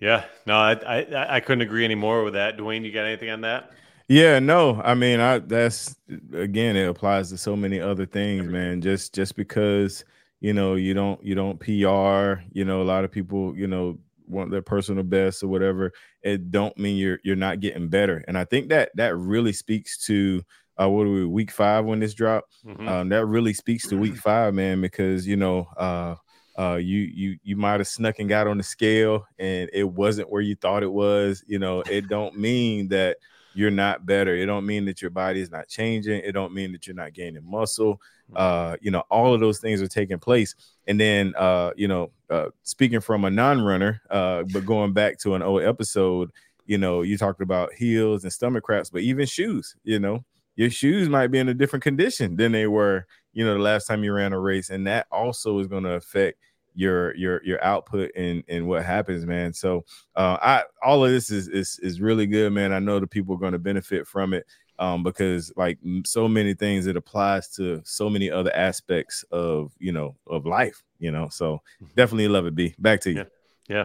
Yeah. 0.00 0.24
No, 0.46 0.56
I, 0.56 0.72
I, 0.72 1.36
I 1.36 1.40
couldn't 1.40 1.62
agree 1.62 1.84
anymore 1.84 2.24
with 2.24 2.34
that. 2.34 2.56
Dwayne, 2.56 2.84
you 2.84 2.92
got 2.92 3.04
anything 3.04 3.30
on 3.30 3.42
that? 3.42 3.72
Yeah, 4.08 4.40
no. 4.40 4.80
I 4.82 4.94
mean, 4.94 5.20
I 5.20 5.38
that's 5.38 5.94
again, 6.32 6.76
it 6.76 6.88
applies 6.88 7.30
to 7.30 7.38
so 7.38 7.54
many 7.54 7.78
other 7.80 8.06
things, 8.06 8.44
man. 8.50 8.80
Just 8.80 9.14
just 9.14 9.36
because 9.36 10.04
you 10.40 10.52
know 10.52 10.74
you 10.74 10.94
don't 10.94 11.22
you 11.22 11.36
don't 11.36 11.60
PR, 11.60 12.42
you 12.52 12.64
know, 12.64 12.82
a 12.82 12.88
lot 12.88 13.04
of 13.04 13.12
people, 13.12 13.56
you 13.56 13.68
know, 13.68 14.00
want 14.26 14.50
their 14.50 14.62
personal 14.62 15.04
best 15.04 15.44
or 15.44 15.48
whatever, 15.48 15.92
it 16.22 16.50
don't 16.50 16.76
mean 16.76 16.96
you're 16.96 17.20
you're 17.22 17.36
not 17.36 17.60
getting 17.60 17.86
better. 17.86 18.24
And 18.26 18.36
I 18.36 18.44
think 18.44 18.70
that 18.70 18.90
that 18.96 19.16
really 19.16 19.52
speaks 19.52 20.04
to 20.06 20.42
uh, 20.80 20.88
what 20.88 21.06
are 21.06 21.10
we 21.10 21.24
week 21.26 21.50
five 21.50 21.84
when 21.84 22.00
this 22.00 22.14
dropped? 22.14 22.52
Mm-hmm. 22.64 22.88
Um, 22.88 23.08
that 23.10 23.26
really 23.26 23.52
speaks 23.52 23.86
to 23.88 23.96
week 23.96 24.16
five, 24.16 24.54
man, 24.54 24.80
because 24.80 25.26
you 25.26 25.36
know, 25.36 25.68
uh, 25.76 26.14
uh, 26.58 26.76
you 26.76 26.98
you 26.98 27.38
you 27.42 27.56
might 27.56 27.80
have 27.80 27.88
snuck 27.88 28.18
and 28.18 28.28
got 28.28 28.46
on 28.46 28.56
the 28.56 28.62
scale 28.62 29.26
and 29.38 29.68
it 29.72 29.84
wasn't 29.84 30.30
where 30.30 30.42
you 30.42 30.54
thought 30.54 30.82
it 30.82 30.92
was. 30.92 31.44
You 31.46 31.58
know, 31.58 31.82
it 31.82 32.08
don't 32.08 32.36
mean 32.36 32.88
that 32.88 33.18
you're 33.54 33.70
not 33.70 34.06
better. 34.06 34.34
It 34.34 34.46
don't 34.46 34.66
mean 34.66 34.84
that 34.86 35.02
your 35.02 35.10
body 35.10 35.40
is 35.40 35.50
not 35.50 35.68
changing. 35.68 36.22
It 36.24 36.32
don't 36.32 36.54
mean 36.54 36.72
that 36.72 36.86
you're 36.86 36.96
not 36.96 37.12
gaining 37.12 37.48
muscle. 37.48 38.00
Uh, 38.34 38.76
you 38.80 38.90
know, 38.90 39.02
all 39.10 39.34
of 39.34 39.40
those 39.40 39.58
things 39.58 39.82
are 39.82 39.88
taking 39.88 40.18
place. 40.18 40.54
And 40.86 41.00
then, 41.00 41.34
uh, 41.36 41.72
you 41.76 41.88
know, 41.88 42.12
uh, 42.30 42.50
speaking 42.62 43.00
from 43.00 43.24
a 43.24 43.30
non-runner, 43.30 44.00
uh, 44.08 44.44
but 44.52 44.64
going 44.64 44.92
back 44.92 45.18
to 45.20 45.34
an 45.34 45.42
old 45.42 45.62
episode, 45.62 46.30
you 46.66 46.78
know, 46.78 47.02
you 47.02 47.18
talked 47.18 47.40
about 47.40 47.72
heels 47.72 48.22
and 48.22 48.32
stomach 48.32 48.62
cramps, 48.62 48.90
but 48.90 49.02
even 49.02 49.26
shoes. 49.26 49.74
You 49.82 49.98
know, 49.98 50.24
your 50.60 50.68
shoes 50.68 51.08
might 51.08 51.28
be 51.28 51.38
in 51.38 51.48
a 51.48 51.54
different 51.54 51.82
condition 51.82 52.36
than 52.36 52.52
they 52.52 52.66
were, 52.66 53.06
you 53.32 53.42
know, 53.46 53.54
the 53.54 53.60
last 53.60 53.86
time 53.86 54.04
you 54.04 54.12
ran 54.12 54.34
a 54.34 54.38
race, 54.38 54.68
and 54.68 54.86
that 54.86 55.06
also 55.10 55.58
is 55.58 55.66
going 55.66 55.84
to 55.84 55.92
affect 55.94 56.38
your 56.74 57.16
your 57.16 57.42
your 57.44 57.64
output 57.64 58.10
and 58.14 58.44
and 58.46 58.68
what 58.68 58.84
happens 58.84 59.24
man. 59.26 59.52
So 59.52 59.84
uh 60.14 60.36
i 60.40 60.62
all 60.84 61.04
of 61.04 61.10
this 61.10 61.30
is 61.30 61.48
is 61.48 61.80
is 61.82 62.00
really 62.00 62.26
good 62.26 62.52
man. 62.52 62.72
I 62.74 62.78
know 62.78 63.00
the 63.00 63.06
people 63.06 63.34
are 63.34 63.38
going 63.38 63.54
to 63.54 63.58
benefit 63.58 64.06
from 64.06 64.34
it 64.34 64.46
um, 64.78 65.02
because 65.02 65.50
like 65.56 65.78
so 66.04 66.28
many 66.28 66.52
things 66.52 66.86
it 66.86 66.96
applies 66.96 67.48
to 67.56 67.80
so 67.84 68.10
many 68.10 68.30
other 68.30 68.54
aspects 68.54 69.24
of 69.32 69.72
you 69.78 69.92
know 69.92 70.14
of 70.26 70.44
life 70.44 70.84
you 71.00 71.10
know? 71.10 71.28
So 71.30 71.54
mm-hmm. 71.82 71.86
definitely 71.96 72.28
love 72.28 72.46
it 72.46 72.54
b. 72.54 72.74
Back 72.78 73.00
to 73.00 73.10
you. 73.10 73.16
Yeah. 73.16 73.24
Yeah. 73.70 73.84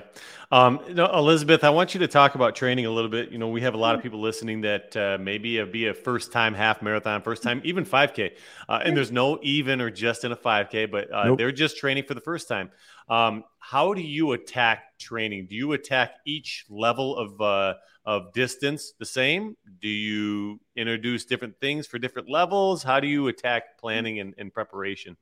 Um, 0.52 0.80
know, 0.90 1.06
Elizabeth, 1.14 1.64
I 1.64 1.70
want 1.70 1.94
you 1.94 2.00
to 2.00 2.08
talk 2.08 2.34
about 2.34 2.56
training 2.56 2.88
a 2.88 2.90
little 2.90 3.10
bit. 3.10 3.32
You 3.32 3.38
know, 3.38 3.50
we 3.50 3.62
have 3.62 3.76
a 3.76 3.78
lot 3.78 3.94
of 3.94 4.02
people 4.02 4.20
listening 4.20 4.62
that 4.62 4.98
uh, 4.98 5.20
maybe 5.22 5.64
be 5.66 5.86
a 5.86 5.94
first 5.94 6.32
time 6.32 6.56
half 6.56 6.82
marathon, 6.82 7.22
first 7.22 7.44
time, 7.44 7.62
even 7.64 7.86
5K. 7.86 8.32
Uh, 8.68 8.82
and 8.84 8.98
there's 8.98 9.12
no 9.12 9.38
even 9.44 9.82
or 9.82 9.92
just 9.92 10.24
in 10.24 10.32
a 10.32 10.36
5K, 10.36 10.90
but 10.90 11.14
uh, 11.14 11.26
nope. 11.26 11.38
they're 11.38 11.52
just 11.52 11.78
training 11.78 12.06
for 12.08 12.16
the 12.16 12.22
first 12.22 12.48
time. 12.48 12.72
Um, 13.10 13.44
how 13.60 13.94
do 13.94 14.02
you 14.02 14.32
attack 14.32 14.98
training? 14.98 15.46
Do 15.52 15.56
you 15.56 15.74
attack 15.74 16.16
each 16.26 16.66
level 16.68 17.16
of, 17.16 17.40
uh, 17.40 17.76
of 18.06 18.34
distance 18.34 18.94
the 18.98 19.06
same? 19.06 19.56
Do 19.82 19.88
you 19.88 20.60
introduce 20.76 21.26
different 21.26 21.60
things 21.62 21.86
for 21.86 22.00
different 22.00 22.28
levels? 22.28 22.82
How 22.82 23.00
do 23.00 23.08
you 23.08 23.28
attack 23.28 23.78
planning 23.78 24.20
and, 24.20 24.34
and 24.40 24.52
preparation? 24.52 25.16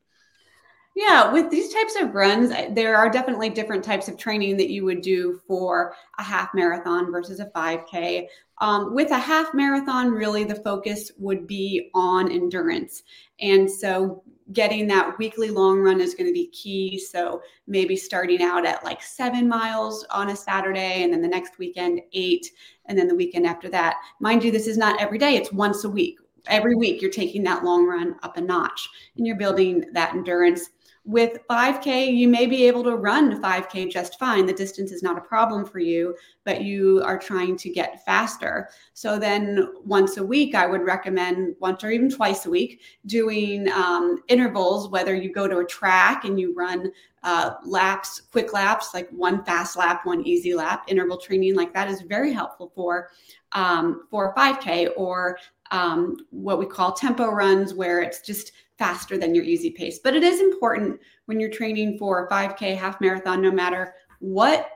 Yeah, 0.95 1.31
with 1.31 1.49
these 1.49 1.73
types 1.73 1.95
of 1.95 2.13
runs, 2.13 2.51
there 2.75 2.95
are 2.95 3.09
definitely 3.09 3.49
different 3.49 3.83
types 3.83 4.07
of 4.07 4.17
training 4.17 4.57
that 4.57 4.69
you 4.69 4.85
would 4.85 5.01
do 5.01 5.41
for 5.47 5.95
a 6.19 6.23
half 6.23 6.49
marathon 6.53 7.11
versus 7.11 7.39
a 7.39 7.47
5K. 7.47 8.27
Um, 8.59 8.93
with 8.93 9.09
a 9.09 9.17
half 9.17 9.55
marathon, 9.55 10.11
really 10.11 10.43
the 10.43 10.55
focus 10.55 11.11
would 11.17 11.47
be 11.47 11.89
on 11.95 12.31
endurance. 12.31 13.03
And 13.39 13.69
so 13.69 14.23
getting 14.51 14.85
that 14.87 15.17
weekly 15.17 15.49
long 15.49 15.79
run 15.79 15.99
is 15.99 16.13
going 16.13 16.27
to 16.27 16.33
be 16.33 16.47
key. 16.47 16.99
So 16.99 17.41
maybe 17.65 17.95
starting 17.95 18.43
out 18.43 18.65
at 18.65 18.83
like 18.83 19.01
seven 19.01 19.47
miles 19.47 20.05
on 20.11 20.29
a 20.29 20.35
Saturday, 20.35 21.03
and 21.03 21.11
then 21.11 21.21
the 21.21 21.27
next 21.27 21.57
weekend, 21.57 22.01
eight, 22.11 22.51
and 22.85 22.97
then 22.97 23.07
the 23.07 23.15
weekend 23.15 23.47
after 23.47 23.67
that. 23.69 23.95
Mind 24.19 24.43
you, 24.43 24.51
this 24.51 24.67
is 24.67 24.77
not 24.77 25.01
every 25.01 25.17
day, 25.17 25.35
it's 25.35 25.51
once 25.51 25.85
a 25.85 25.89
week. 25.89 26.19
Every 26.47 26.75
week, 26.75 27.01
you're 27.01 27.09
taking 27.09 27.41
that 27.43 27.63
long 27.63 27.87
run 27.87 28.15
up 28.21 28.37
a 28.37 28.41
notch 28.41 28.89
and 29.17 29.25
you're 29.25 29.37
building 29.37 29.85
that 29.93 30.13
endurance 30.13 30.69
with 31.05 31.39
5K, 31.49 32.15
you 32.15 32.29
may 32.29 32.45
be 32.45 32.65
able 32.65 32.83
to 32.83 32.95
run 32.95 33.41
5K 33.41 33.91
just 33.91 34.17
fine. 34.17 34.45
The 34.45 34.53
distance 34.53 34.91
is 34.91 35.03
not 35.03 35.17
a 35.17 35.21
problem 35.21 35.65
for 35.65 35.79
you, 35.79 36.15
but 36.45 36.61
you 36.61 37.01
are 37.03 37.19
trying 37.19 37.57
to 37.57 37.69
get 37.69 38.05
faster. 38.05 38.69
So 38.93 39.19
then, 39.19 39.67
once 39.83 40.15
a 40.15 40.23
week, 40.23 40.55
I 40.55 40.65
would 40.65 40.83
recommend 40.83 41.55
once 41.59 41.83
or 41.83 41.91
even 41.91 42.09
twice 42.09 42.45
a 42.45 42.49
week 42.49 42.81
doing 43.05 43.69
um, 43.73 44.23
intervals, 44.29 44.89
whether 44.89 45.13
you 45.13 45.31
go 45.31 45.47
to 45.47 45.57
a 45.57 45.65
track 45.65 46.23
and 46.23 46.39
you 46.39 46.53
run 46.55 46.89
uh, 47.23 47.55
laps, 47.65 48.21
quick 48.31 48.53
laps, 48.53 48.93
like 48.93 49.09
one 49.09 49.43
fast 49.43 49.77
lap, 49.77 50.05
one 50.05 50.25
easy 50.25 50.53
lap, 50.53 50.85
interval 50.87 51.17
training 51.17 51.55
like 51.55 51.73
that 51.73 51.89
is 51.89 52.01
very 52.01 52.31
helpful 52.31 52.71
for 52.75 53.09
um, 53.51 54.07
for 54.09 54.33
5K 54.35 54.91
or 54.95 55.37
um, 55.71 56.17
what 56.29 56.59
we 56.59 56.65
call 56.65 56.93
tempo 56.93 57.29
runs, 57.29 57.73
where 57.73 58.01
it's 58.01 58.21
just 58.21 58.53
faster 58.83 59.17
than 59.17 59.33
your 59.33 59.45
easy 59.45 59.69
pace. 59.69 59.99
But 60.03 60.13
it 60.13 60.23
is 60.23 60.41
important 60.41 60.99
when 61.27 61.39
you're 61.39 61.49
training 61.49 61.97
for 61.97 62.25
a 62.25 62.29
5K 62.29 62.75
half 62.75 62.99
marathon, 62.99 63.41
no 63.41 63.49
matter 63.49 63.95
what 64.19 64.69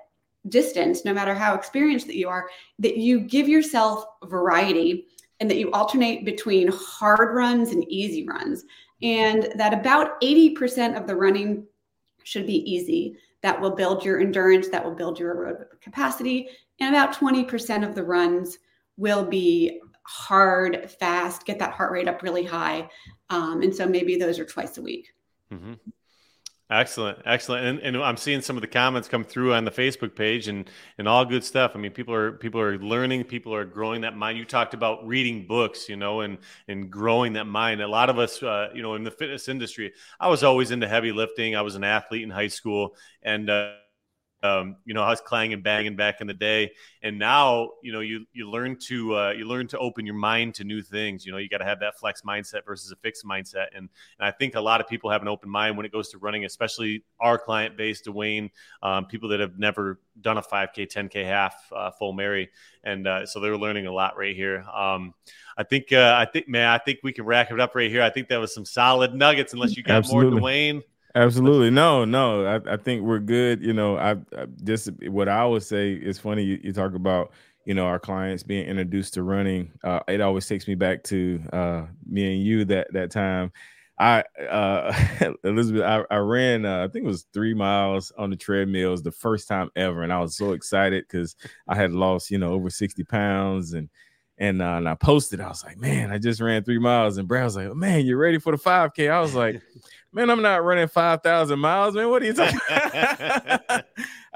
distance, 0.47 1.03
no 1.03 1.13
matter 1.13 1.33
how 1.33 1.53
experienced 1.53 2.07
that 2.07 2.15
you 2.15 2.29
are, 2.29 2.47
that 2.79 2.95
you 2.95 3.19
give 3.19 3.49
yourself 3.49 4.05
variety 4.23 5.07
and 5.41 5.51
that 5.51 5.57
you 5.57 5.69
alternate 5.71 6.23
between 6.23 6.69
hard 6.71 7.35
runs 7.35 7.71
and 7.71 7.83
easy 7.91 8.25
runs. 8.25 8.63
And 9.01 9.51
that 9.55 9.73
about 9.73 10.21
80% 10.21 10.97
of 10.97 11.05
the 11.05 11.15
running 11.17 11.65
should 12.23 12.47
be 12.47 12.59
easy. 12.71 13.17
That 13.41 13.59
will 13.59 13.71
build 13.71 14.05
your 14.05 14.21
endurance, 14.21 14.69
that 14.69 14.85
will 14.85 14.95
build 14.95 15.19
your 15.19 15.35
road 15.35 15.65
capacity. 15.81 16.47
And 16.79 16.95
about 16.95 17.13
20% 17.13 17.85
of 17.85 17.93
the 17.93 18.05
runs 18.05 18.57
will 18.95 19.25
be 19.25 19.81
hard, 20.07 20.89
fast, 20.99 21.45
get 21.45 21.59
that 21.59 21.73
heart 21.73 21.91
rate 21.91 22.07
up 22.07 22.23
really 22.23 22.43
high. 22.43 22.89
Um, 23.29 23.61
and 23.61 23.75
so 23.75 23.85
maybe 23.85 24.15
those 24.15 24.39
are 24.39 24.45
twice 24.45 24.77
a 24.77 24.81
week. 24.81 25.13
Mm-hmm. 25.51 25.73
Excellent, 26.69 27.19
excellent, 27.23 27.65
and, 27.65 27.79
and 27.79 28.03
I'm 28.03 28.17
seeing 28.17 28.41
some 28.41 28.57
of 28.57 28.61
the 28.61 28.67
comments 28.67 29.07
come 29.07 29.23
through 29.23 29.53
on 29.53 29.63
the 29.63 29.71
Facebook 29.71 30.17
page, 30.17 30.49
and 30.49 30.69
and 30.97 31.07
all 31.07 31.23
good 31.23 31.45
stuff. 31.45 31.71
I 31.75 31.79
mean, 31.79 31.91
people 31.91 32.13
are 32.13 32.33
people 32.33 32.59
are 32.59 32.77
learning, 32.77 33.23
people 33.23 33.55
are 33.55 33.63
growing 33.63 34.01
that 34.01 34.17
mind. 34.17 34.37
You 34.37 34.43
talked 34.43 34.73
about 34.73 35.07
reading 35.07 35.47
books, 35.47 35.87
you 35.87 35.95
know, 35.95 36.21
and 36.21 36.37
and 36.67 36.91
growing 36.91 37.33
that 37.33 37.45
mind. 37.45 37.81
A 37.81 37.87
lot 37.87 38.09
of 38.09 38.19
us, 38.19 38.43
uh, 38.43 38.67
you 38.75 38.81
know, 38.81 38.95
in 38.95 39.05
the 39.05 39.11
fitness 39.11 39.47
industry, 39.47 39.93
I 40.19 40.27
was 40.27 40.43
always 40.43 40.71
into 40.71 40.89
heavy 40.89 41.13
lifting. 41.13 41.55
I 41.55 41.61
was 41.61 41.75
an 41.75 41.85
athlete 41.85 42.23
in 42.23 42.29
high 42.29 42.49
school, 42.49 42.97
and 43.23 43.49
uh, 43.49 43.75
um, 44.43 44.75
you 44.85 44.93
know, 44.93 45.01
I 45.01 45.09
was 45.09 45.21
clanging 45.21 45.61
banging 45.61 45.95
back 45.95 46.21
in 46.21 46.27
the 46.27 46.33
day, 46.33 46.71
and 47.01 47.17
now 47.17 47.71
you 47.81 47.91
know 47.91 48.01
you 48.01 48.25
you 48.33 48.49
learn 48.49 48.77
to 48.87 49.15
uh, 49.15 49.31
you 49.31 49.45
learn 49.45 49.67
to 49.69 49.79
open 49.79 50.05
your 50.05 50.15
mind 50.15 50.55
to 50.55 50.63
new 50.63 50.83
things. 50.83 51.25
You 51.25 51.31
know, 51.31 51.39
you 51.39 51.49
got 51.49 51.57
to 51.57 51.65
have 51.65 51.79
that 51.79 51.97
flex 51.97 52.21
mindset 52.21 52.63
versus 52.65 52.91
a 52.91 52.95
fixed 52.97 53.25
mindset, 53.25 53.67
and, 53.75 53.89
and 54.19 54.27
I 54.27 54.31
think 54.31 54.55
a 54.55 54.61
lot 54.61 54.79
of 54.79 54.87
people 54.87 55.09
have 55.09 55.23
an 55.23 55.27
open 55.27 55.49
mind 55.49 55.75
when 55.75 55.85
it 55.87 55.91
goes 55.91 56.09
to 56.09 56.19
running, 56.19 56.45
especially 56.45 57.03
our 57.19 57.39
client 57.39 57.77
base, 57.77 58.03
Dwayne, 58.03 58.51
um, 58.83 59.05
people 59.05 59.29
that 59.29 59.39
have 59.39 59.57
never 59.57 59.99
done 60.21 60.37
a 60.37 60.41
5K, 60.41 60.87
10K 60.87 61.25
half 61.25 61.55
uh, 61.75 61.89
full 61.89 62.13
Mary, 62.13 62.49
and 62.83 63.07
uh, 63.07 63.25
so 63.25 63.39
they're 63.39 63.57
learning 63.57 63.87
a 63.87 63.91
lot 63.91 64.17
right 64.17 64.35
here. 64.35 64.63
Um, 64.73 65.15
I 65.57 65.63
think 65.63 65.91
uh, 65.91 66.15
I 66.15 66.29
think 66.31 66.47
man, 66.47 66.69
I 66.69 66.77
think 66.77 66.99
we 67.01 67.11
can 67.11 67.25
rack 67.25 67.49
it 67.49 67.59
up 67.59 67.73
right 67.73 67.89
here. 67.89 68.03
I 68.03 68.11
think 68.11 68.29
that 68.29 68.37
was 68.37 68.53
some 68.53 68.65
solid 68.65 69.15
nuggets. 69.15 69.53
Unless 69.53 69.75
you 69.75 69.81
got 69.81 69.97
Absolutely. 69.97 70.39
more, 70.39 70.49
Dwayne. 70.49 70.83
Absolutely. 71.15 71.69
No, 71.71 72.05
no. 72.05 72.45
I, 72.45 72.73
I 72.73 72.77
think 72.77 73.01
we're 73.03 73.19
good. 73.19 73.63
You 73.63 73.73
know, 73.73 73.97
I, 73.97 74.11
I 74.37 74.45
just 74.63 74.89
what 75.07 75.27
I 75.27 75.45
would 75.45 75.63
say 75.63 75.93
is 75.93 76.19
funny. 76.19 76.43
You, 76.43 76.59
you, 76.63 76.73
talk 76.73 76.93
about 76.93 77.31
you 77.65 77.73
know 77.73 77.85
our 77.85 77.99
clients 77.99 78.43
being 78.43 78.65
introduced 78.67 79.15
to 79.15 79.23
running. 79.23 79.71
Uh, 79.83 80.01
it 80.07 80.21
always 80.21 80.47
takes 80.47 80.67
me 80.67 80.75
back 80.75 81.03
to 81.05 81.41
uh, 81.53 81.85
me 82.07 82.33
and 82.35 82.43
you 82.43 82.65
that 82.65 82.91
that 82.93 83.11
time. 83.11 83.51
I 83.99 84.23
uh, 84.49 84.93
Elizabeth, 85.43 85.81
I, 85.83 86.03
I 86.13 86.17
ran. 86.17 86.65
Uh, 86.65 86.83
I 86.83 86.87
think 86.87 87.05
it 87.05 87.07
was 87.07 87.25
three 87.33 87.53
miles 87.55 88.11
on 88.17 88.29
the 88.29 88.35
treadmills 88.35 89.01
the 89.01 89.11
first 89.11 89.47
time 89.47 89.71
ever, 89.75 90.03
and 90.03 90.13
I 90.13 90.19
was 90.19 90.35
so 90.35 90.51
excited 90.51 91.05
because 91.07 91.35
I 91.67 91.75
had 91.75 91.91
lost 91.93 92.29
you 92.29 92.37
know 92.37 92.51
over 92.53 92.69
sixty 92.69 93.03
pounds 93.03 93.73
and. 93.73 93.89
And, 94.39 94.61
uh, 94.61 94.75
and 94.75 94.87
I 94.87 94.93
posted, 94.93 95.41
I 95.41 95.47
was 95.47 95.63
like, 95.63 95.77
man, 95.77 96.11
I 96.11 96.19
just 96.19 96.39
ran 96.39 96.63
three 96.63 96.77
miles. 96.77 97.17
And 97.17 97.27
Brad 97.27 97.45
was 97.45 97.55
like, 97.55 97.73
man, 97.75 98.05
you're 98.05 98.19
ready 98.19 98.37
for 98.37 98.51
the 98.51 98.61
5K. 98.61 99.09
I 99.09 99.19
was 99.19 99.33
like, 99.33 99.61
man, 100.11 100.29
I'm 100.29 100.41
not 100.41 100.63
running 100.63 100.87
5,000 100.87 101.59
miles, 101.59 101.95
man. 101.95 102.09
What 102.09 102.21
are 102.21 102.25
you 102.25 102.33
talking 102.33 102.59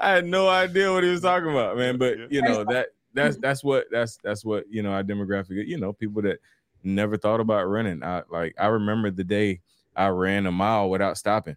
I 0.02 0.10
had 0.14 0.26
no 0.26 0.48
idea 0.48 0.92
what 0.92 1.04
he 1.04 1.10
was 1.10 1.20
talking 1.20 1.50
about, 1.50 1.76
man. 1.76 1.96
But 1.96 2.32
you 2.32 2.42
know, 2.42 2.64
that 2.64 2.88
that's 3.14 3.36
that's 3.36 3.62
what 3.62 3.86
that's 3.90 4.18
that's 4.22 4.44
what 4.44 4.64
you 4.68 4.82
know, 4.82 4.90
our 4.90 5.04
demographic, 5.04 5.66
you 5.66 5.78
know, 5.78 5.92
people 5.92 6.22
that 6.22 6.40
never 6.82 7.16
thought 7.16 7.40
about 7.40 7.68
running. 7.68 8.02
I 8.02 8.22
like 8.28 8.54
I 8.58 8.66
remember 8.66 9.12
the 9.12 9.22
day 9.24 9.60
I 9.94 10.08
ran 10.08 10.46
a 10.46 10.52
mile 10.52 10.90
without 10.90 11.18
stopping. 11.18 11.56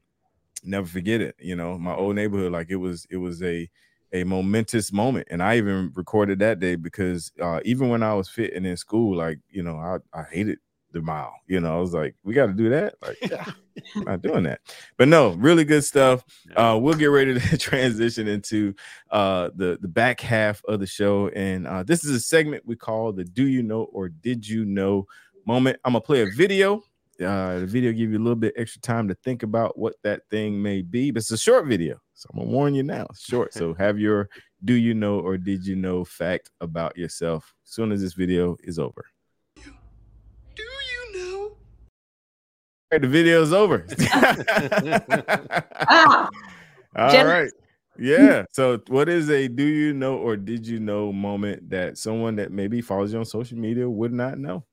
Never 0.64 0.86
forget 0.86 1.22
it. 1.22 1.36
You 1.40 1.56
know, 1.56 1.78
my 1.78 1.96
old 1.96 2.16
neighborhood, 2.16 2.52
like 2.52 2.70
it 2.70 2.76
was 2.76 3.08
it 3.10 3.18
was 3.18 3.42
a 3.42 3.68
a 4.14 4.24
momentous 4.24 4.92
moment. 4.92 5.28
And 5.30 5.42
I 5.44 5.58
even 5.58 5.92
recorded 5.96 6.40
that 6.40 6.60
day 6.60 6.76
because 6.76 7.32
uh, 7.42 7.60
even 7.66 7.90
when 7.90 8.04
I 8.04 8.14
was 8.14 8.30
fit 8.30 8.54
and 8.54 8.66
in 8.66 8.78
school, 8.78 9.18
like, 9.18 9.40
you 9.50 9.64
know, 9.64 9.78
I, 9.78 9.98
I 10.18 10.24
hated 10.24 10.60
the 10.96 11.02
mile. 11.02 11.36
You 11.46 11.60
know, 11.60 11.78
I 11.78 11.80
was 11.80 11.94
like, 11.94 12.16
we 12.24 12.34
got 12.34 12.48
to 12.48 12.54
do 12.54 12.70
that. 12.70 12.96
Like, 13.02 13.18
yeah, 13.22 13.46
not 13.96 14.22
doing 14.22 14.44
that. 14.44 14.62
But 14.98 15.10
no, 15.10 15.34
really 15.34 15.66
good 15.66 15.84
stuff. 15.84 16.24
Uh, 16.56 16.80
we'll 16.82 16.96
get 16.96 17.08
ready 17.08 17.40
to 17.40 17.58
transition 17.60 18.28
into 18.28 18.74
uh, 19.12 19.50
the 19.56 19.78
the 19.82 19.88
back 19.88 20.22
half 20.22 20.64
of 20.66 20.80
the 20.80 20.88
show, 20.88 21.28
and 21.30 21.68
uh, 21.68 21.84
this 21.84 22.04
is 22.04 22.16
a 22.16 22.20
segment 22.20 22.66
we 22.66 22.76
call 22.76 23.12
the 23.12 23.26
"Do 23.26 23.46
You 23.46 23.62
Know 23.62 23.84
or 23.84 24.10
Did 24.10 24.48
You 24.48 24.66
Know" 24.66 25.06
moment. 25.46 25.78
I'm 25.86 25.92
gonna 25.92 26.02
play 26.02 26.22
a 26.22 26.28
video. 26.36 26.82
Uh, 27.22 27.60
the 27.60 27.66
video 27.66 27.92
give 27.92 28.12
you 28.12 28.18
a 28.18 28.20
little 28.20 28.36
bit 28.36 28.54
extra 28.58 28.82
time 28.82 29.08
to 29.08 29.16
think 29.16 29.44
about 29.44 29.78
what 29.78 29.96
that 30.04 30.22
thing 30.30 30.62
may 30.62 30.82
be, 30.82 31.12
but 31.12 31.20
it's 31.20 31.32
a 31.32 31.38
short 31.38 31.66
video, 31.66 32.00
so 32.16 32.30
I'm 32.34 32.40
gonna 32.40 32.52
warn 32.52 32.74
you 32.74 32.84
now, 32.84 33.06
it's 33.10 33.24
short. 33.24 33.54
So 33.54 33.74
have 33.78 34.00
your 34.00 34.30
"Do 34.64 34.74
you 34.74 34.94
know 34.94 35.20
or 35.20 35.38
did 35.38 35.66
you 35.66 35.76
know" 35.76 36.06
fact 36.06 36.50
about 36.62 36.98
yourself 36.98 37.54
as 37.66 37.72
soon 37.72 37.92
as 37.92 38.02
this 38.02 38.14
video 38.14 38.58
is 38.64 38.80
over. 38.80 39.06
Do 39.56 40.64
you 40.64 41.14
know? 41.14 41.58
Right, 42.92 43.02
the 43.02 43.08
video's 43.08 43.54
over. 43.54 43.86
ah, 44.12 46.30
All 46.96 47.26
right. 47.26 47.52
Yeah. 47.98 48.46
So, 48.52 48.80
what 48.88 49.10
is 49.10 49.30
a 49.30 49.48
do 49.48 49.64
you 49.64 49.94
know 49.94 50.18
or 50.18 50.38
did 50.38 50.66
you 50.66 50.80
know 50.80 51.12
moment 51.12 51.70
that 51.70 51.98
someone 51.98 52.36
that 52.38 52.52
maybe 52.52 52.82
follows 52.82 53.14
you 53.14 53.20
on 53.20 53.26
social 53.26 53.58
media 53.58 53.90
would 53.90 54.14
not 54.14 54.38
know? 54.38 54.66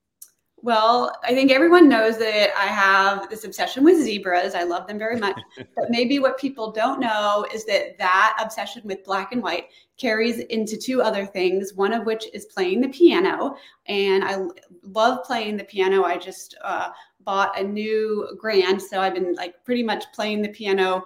Well, 0.63 1.13
I 1.25 1.33
think 1.33 1.51
everyone 1.51 1.89
knows 1.89 2.17
that 2.19 2.57
I 2.57 2.67
have 2.67 3.29
this 3.29 3.43
obsession 3.43 3.83
with 3.83 4.01
zebras. 4.01 4.55
I 4.55 4.63
love 4.63 4.87
them 4.87 4.97
very 4.97 5.19
much. 5.19 5.37
but 5.57 5.89
maybe 5.89 6.19
what 6.19 6.39
people 6.39 6.71
don't 6.71 7.01
know 7.01 7.45
is 7.53 7.65
that 7.65 7.97
that 7.97 8.37
obsession 8.41 8.81
with 8.85 9.03
black 9.03 9.33
and 9.33 9.43
white 9.43 9.65
carries 9.97 10.39
into 10.39 10.77
two 10.77 11.01
other 11.01 11.25
things, 11.25 11.73
one 11.73 11.91
of 11.91 12.05
which 12.05 12.27
is 12.33 12.45
playing 12.45 12.79
the 12.79 12.87
piano. 12.87 13.57
And 13.87 14.23
I 14.23 14.37
love 14.83 15.25
playing 15.25 15.57
the 15.57 15.65
piano. 15.65 16.05
I 16.05 16.17
just 16.17 16.55
uh, 16.63 16.91
bought 17.25 17.59
a 17.59 17.63
new 17.63 18.29
grand. 18.39 18.81
So 18.81 19.01
I've 19.01 19.15
been 19.15 19.35
like 19.35 19.55
pretty 19.65 19.83
much 19.83 20.05
playing 20.13 20.41
the 20.41 20.47
piano, 20.47 21.03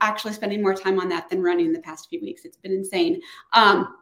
actually 0.00 0.32
spending 0.32 0.62
more 0.62 0.74
time 0.74 0.98
on 0.98 1.10
that 1.10 1.28
than 1.28 1.42
running 1.42 1.74
the 1.74 1.80
past 1.80 2.08
few 2.08 2.22
weeks. 2.22 2.46
It's 2.46 2.56
been 2.56 2.72
insane. 2.72 3.20
Um, 3.52 3.96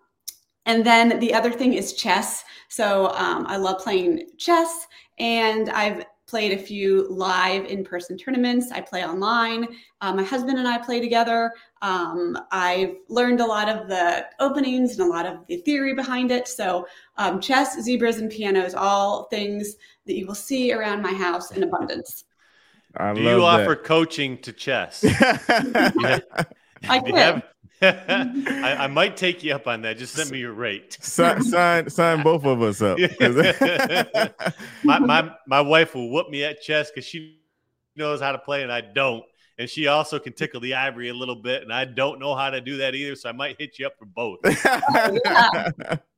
and 0.66 0.84
then 0.84 1.18
the 1.20 1.32
other 1.32 1.50
thing 1.52 1.72
is 1.72 1.92
chess. 1.94 2.44
So 2.68 3.08
um, 3.14 3.46
I 3.48 3.56
love 3.56 3.80
playing 3.82 4.28
chess, 4.36 4.86
and 5.18 5.70
I've 5.70 6.04
played 6.26 6.52
a 6.52 6.58
few 6.58 7.06
live 7.08 7.64
in-person 7.66 8.18
tournaments. 8.18 8.72
I 8.72 8.80
play 8.80 9.04
online. 9.04 9.68
Uh, 10.00 10.12
my 10.12 10.24
husband 10.24 10.58
and 10.58 10.66
I 10.66 10.76
play 10.78 11.00
together. 11.00 11.52
Um, 11.82 12.36
I've 12.50 12.96
learned 13.08 13.40
a 13.40 13.46
lot 13.46 13.68
of 13.68 13.88
the 13.88 14.26
openings 14.40 14.98
and 14.98 15.08
a 15.08 15.12
lot 15.12 15.24
of 15.24 15.46
the 15.46 15.58
theory 15.58 15.94
behind 15.94 16.32
it. 16.32 16.48
So 16.48 16.86
um, 17.16 17.40
chess, 17.40 17.80
zebras, 17.80 18.18
and 18.18 18.28
pianos, 18.28 18.74
all 18.74 19.24
things 19.24 19.76
that 20.06 20.14
you 20.14 20.26
will 20.26 20.34
see 20.34 20.72
around 20.72 21.00
my 21.00 21.12
house 21.12 21.52
in 21.52 21.62
abundance. 21.62 22.24
I 22.96 23.14
Do 23.14 23.20
you 23.20 23.28
that. 23.28 23.40
offer 23.42 23.76
coaching 23.76 24.38
to 24.38 24.52
chess? 24.52 25.04
yeah. 25.04 26.18
I 26.88 26.98
could. 26.98 27.42
I, 27.82 28.76
I, 28.80 28.86
might 28.86 29.16
take 29.16 29.44
you 29.44 29.54
up 29.54 29.66
on 29.66 29.82
that. 29.82 29.98
Just 29.98 30.14
send 30.14 30.30
me 30.30 30.38
your 30.38 30.52
rate. 30.52 30.96
Sign, 31.00 31.42
sign, 31.42 31.90
sign 31.90 32.22
both 32.22 32.44
of 32.44 32.62
us 32.62 32.80
up. 32.80 32.98
my, 34.84 34.98
my 34.98 35.30
my 35.46 35.60
wife 35.60 35.94
will 35.94 36.10
whoop 36.10 36.30
me 36.30 36.44
at 36.44 36.62
chess 36.62 36.90
because 36.90 37.04
she 37.04 37.38
knows 37.94 38.20
how 38.20 38.32
to 38.32 38.38
play 38.38 38.62
and 38.62 38.72
I 38.72 38.80
don't 38.80 39.24
and 39.58 39.68
she 39.68 39.86
also 39.86 40.18
can 40.18 40.32
tickle 40.32 40.60
the 40.60 40.74
ivory 40.74 41.08
a 41.08 41.14
little 41.14 41.34
bit. 41.34 41.62
And 41.62 41.72
I 41.72 41.84
don't 41.84 42.18
know 42.18 42.34
how 42.34 42.50
to 42.50 42.60
do 42.60 42.76
that 42.78 42.94
either, 42.94 43.14
so 43.14 43.28
I 43.28 43.32
might 43.32 43.58
hit 43.58 43.78
you 43.78 43.86
up 43.86 43.94
for 43.98 44.04
both. 44.04 44.38
yeah. 44.44 45.70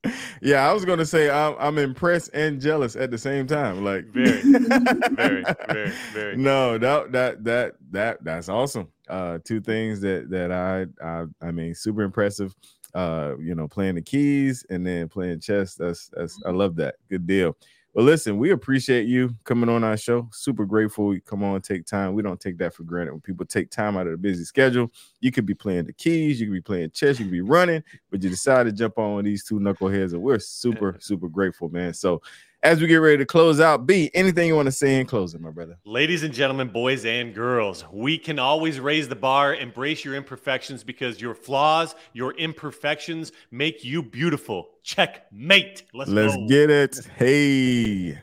yeah, 0.42 0.68
I 0.68 0.72
was 0.72 0.84
gonna 0.84 1.06
say 1.06 1.30
I'm, 1.30 1.54
I'm, 1.58 1.78
impressed 1.78 2.30
and 2.34 2.60
jealous 2.60 2.96
at 2.96 3.10
the 3.10 3.18
same 3.18 3.46
time. 3.46 3.84
Like 3.84 4.06
very, 4.06 4.40
very, 4.42 5.44
very, 5.68 5.92
very. 6.12 6.36
No, 6.36 6.78
that 6.78 7.12
that 7.12 7.44
that 7.44 7.74
that 7.92 8.24
that's 8.24 8.48
awesome. 8.48 8.88
Uh, 9.08 9.38
two 9.44 9.60
things 9.60 10.00
that 10.00 10.30
that 10.30 10.52
I 10.52 10.86
I 11.04 11.24
I 11.40 11.50
mean, 11.50 11.74
super 11.74 12.02
impressive. 12.02 12.54
Uh, 12.94 13.34
you 13.38 13.54
know, 13.54 13.68
playing 13.68 13.96
the 13.96 14.02
keys 14.02 14.64
and 14.70 14.86
then 14.86 15.08
playing 15.08 15.40
chess. 15.40 15.74
That's 15.74 16.08
that's 16.08 16.40
I 16.46 16.50
love 16.50 16.76
that. 16.76 16.96
Good 17.08 17.26
deal. 17.26 17.56
But 17.94 18.04
listen, 18.04 18.38
we 18.38 18.50
appreciate 18.50 19.06
you 19.06 19.34
coming 19.44 19.68
on 19.68 19.82
our 19.82 19.96
show. 19.96 20.28
Super 20.32 20.64
grateful 20.64 21.14
you 21.14 21.20
come 21.20 21.42
on, 21.42 21.60
take 21.62 21.84
time. 21.84 22.14
We 22.14 22.22
don't 22.22 22.40
take 22.40 22.58
that 22.58 22.74
for 22.74 22.84
granted. 22.84 23.12
When 23.12 23.20
people 23.20 23.46
take 23.46 23.70
time 23.70 23.96
out 23.96 24.06
of 24.06 24.12
a 24.12 24.16
busy 24.16 24.44
schedule, 24.44 24.92
you 25.20 25.32
could 25.32 25.46
be 25.46 25.54
playing 25.54 25.86
the 25.86 25.92
keys, 25.92 26.40
you 26.40 26.46
could 26.46 26.54
be 26.54 26.60
playing 26.60 26.90
chess, 26.92 27.18
you 27.18 27.24
could 27.24 27.32
be 27.32 27.40
running, 27.40 27.82
but 28.10 28.22
you 28.22 28.30
decide 28.30 28.66
to 28.66 28.72
jump 28.72 28.98
on 28.98 29.24
these 29.24 29.44
two 29.44 29.58
knuckleheads, 29.58 30.12
and 30.12 30.22
we're 30.22 30.38
super, 30.38 30.96
super 31.00 31.28
grateful, 31.28 31.70
man. 31.70 31.92
So 31.94 32.22
as 32.62 32.80
we 32.80 32.86
get 32.86 32.96
ready 32.96 33.18
to 33.18 33.26
close 33.26 33.60
out, 33.60 33.86
B, 33.86 34.10
anything 34.14 34.48
you 34.48 34.56
want 34.56 34.66
to 34.66 34.72
say 34.72 35.00
in 35.00 35.06
closing, 35.06 35.40
my 35.40 35.50
brother? 35.50 35.78
Ladies 35.84 36.22
and 36.22 36.34
gentlemen, 36.34 36.68
boys 36.68 37.04
and 37.04 37.34
girls, 37.34 37.84
we 37.92 38.18
can 38.18 38.38
always 38.38 38.80
raise 38.80 39.08
the 39.08 39.16
bar, 39.16 39.54
embrace 39.54 40.04
your 40.04 40.14
imperfections 40.14 40.82
because 40.82 41.20
your 41.20 41.34
flaws, 41.34 41.94
your 42.12 42.32
imperfections 42.32 43.32
make 43.50 43.84
you 43.84 44.02
beautiful. 44.02 44.68
Checkmate. 44.82 45.84
Let's, 45.94 46.10
Let's 46.10 46.36
get 46.48 46.70
it. 46.70 46.98
Hey. 47.16 48.18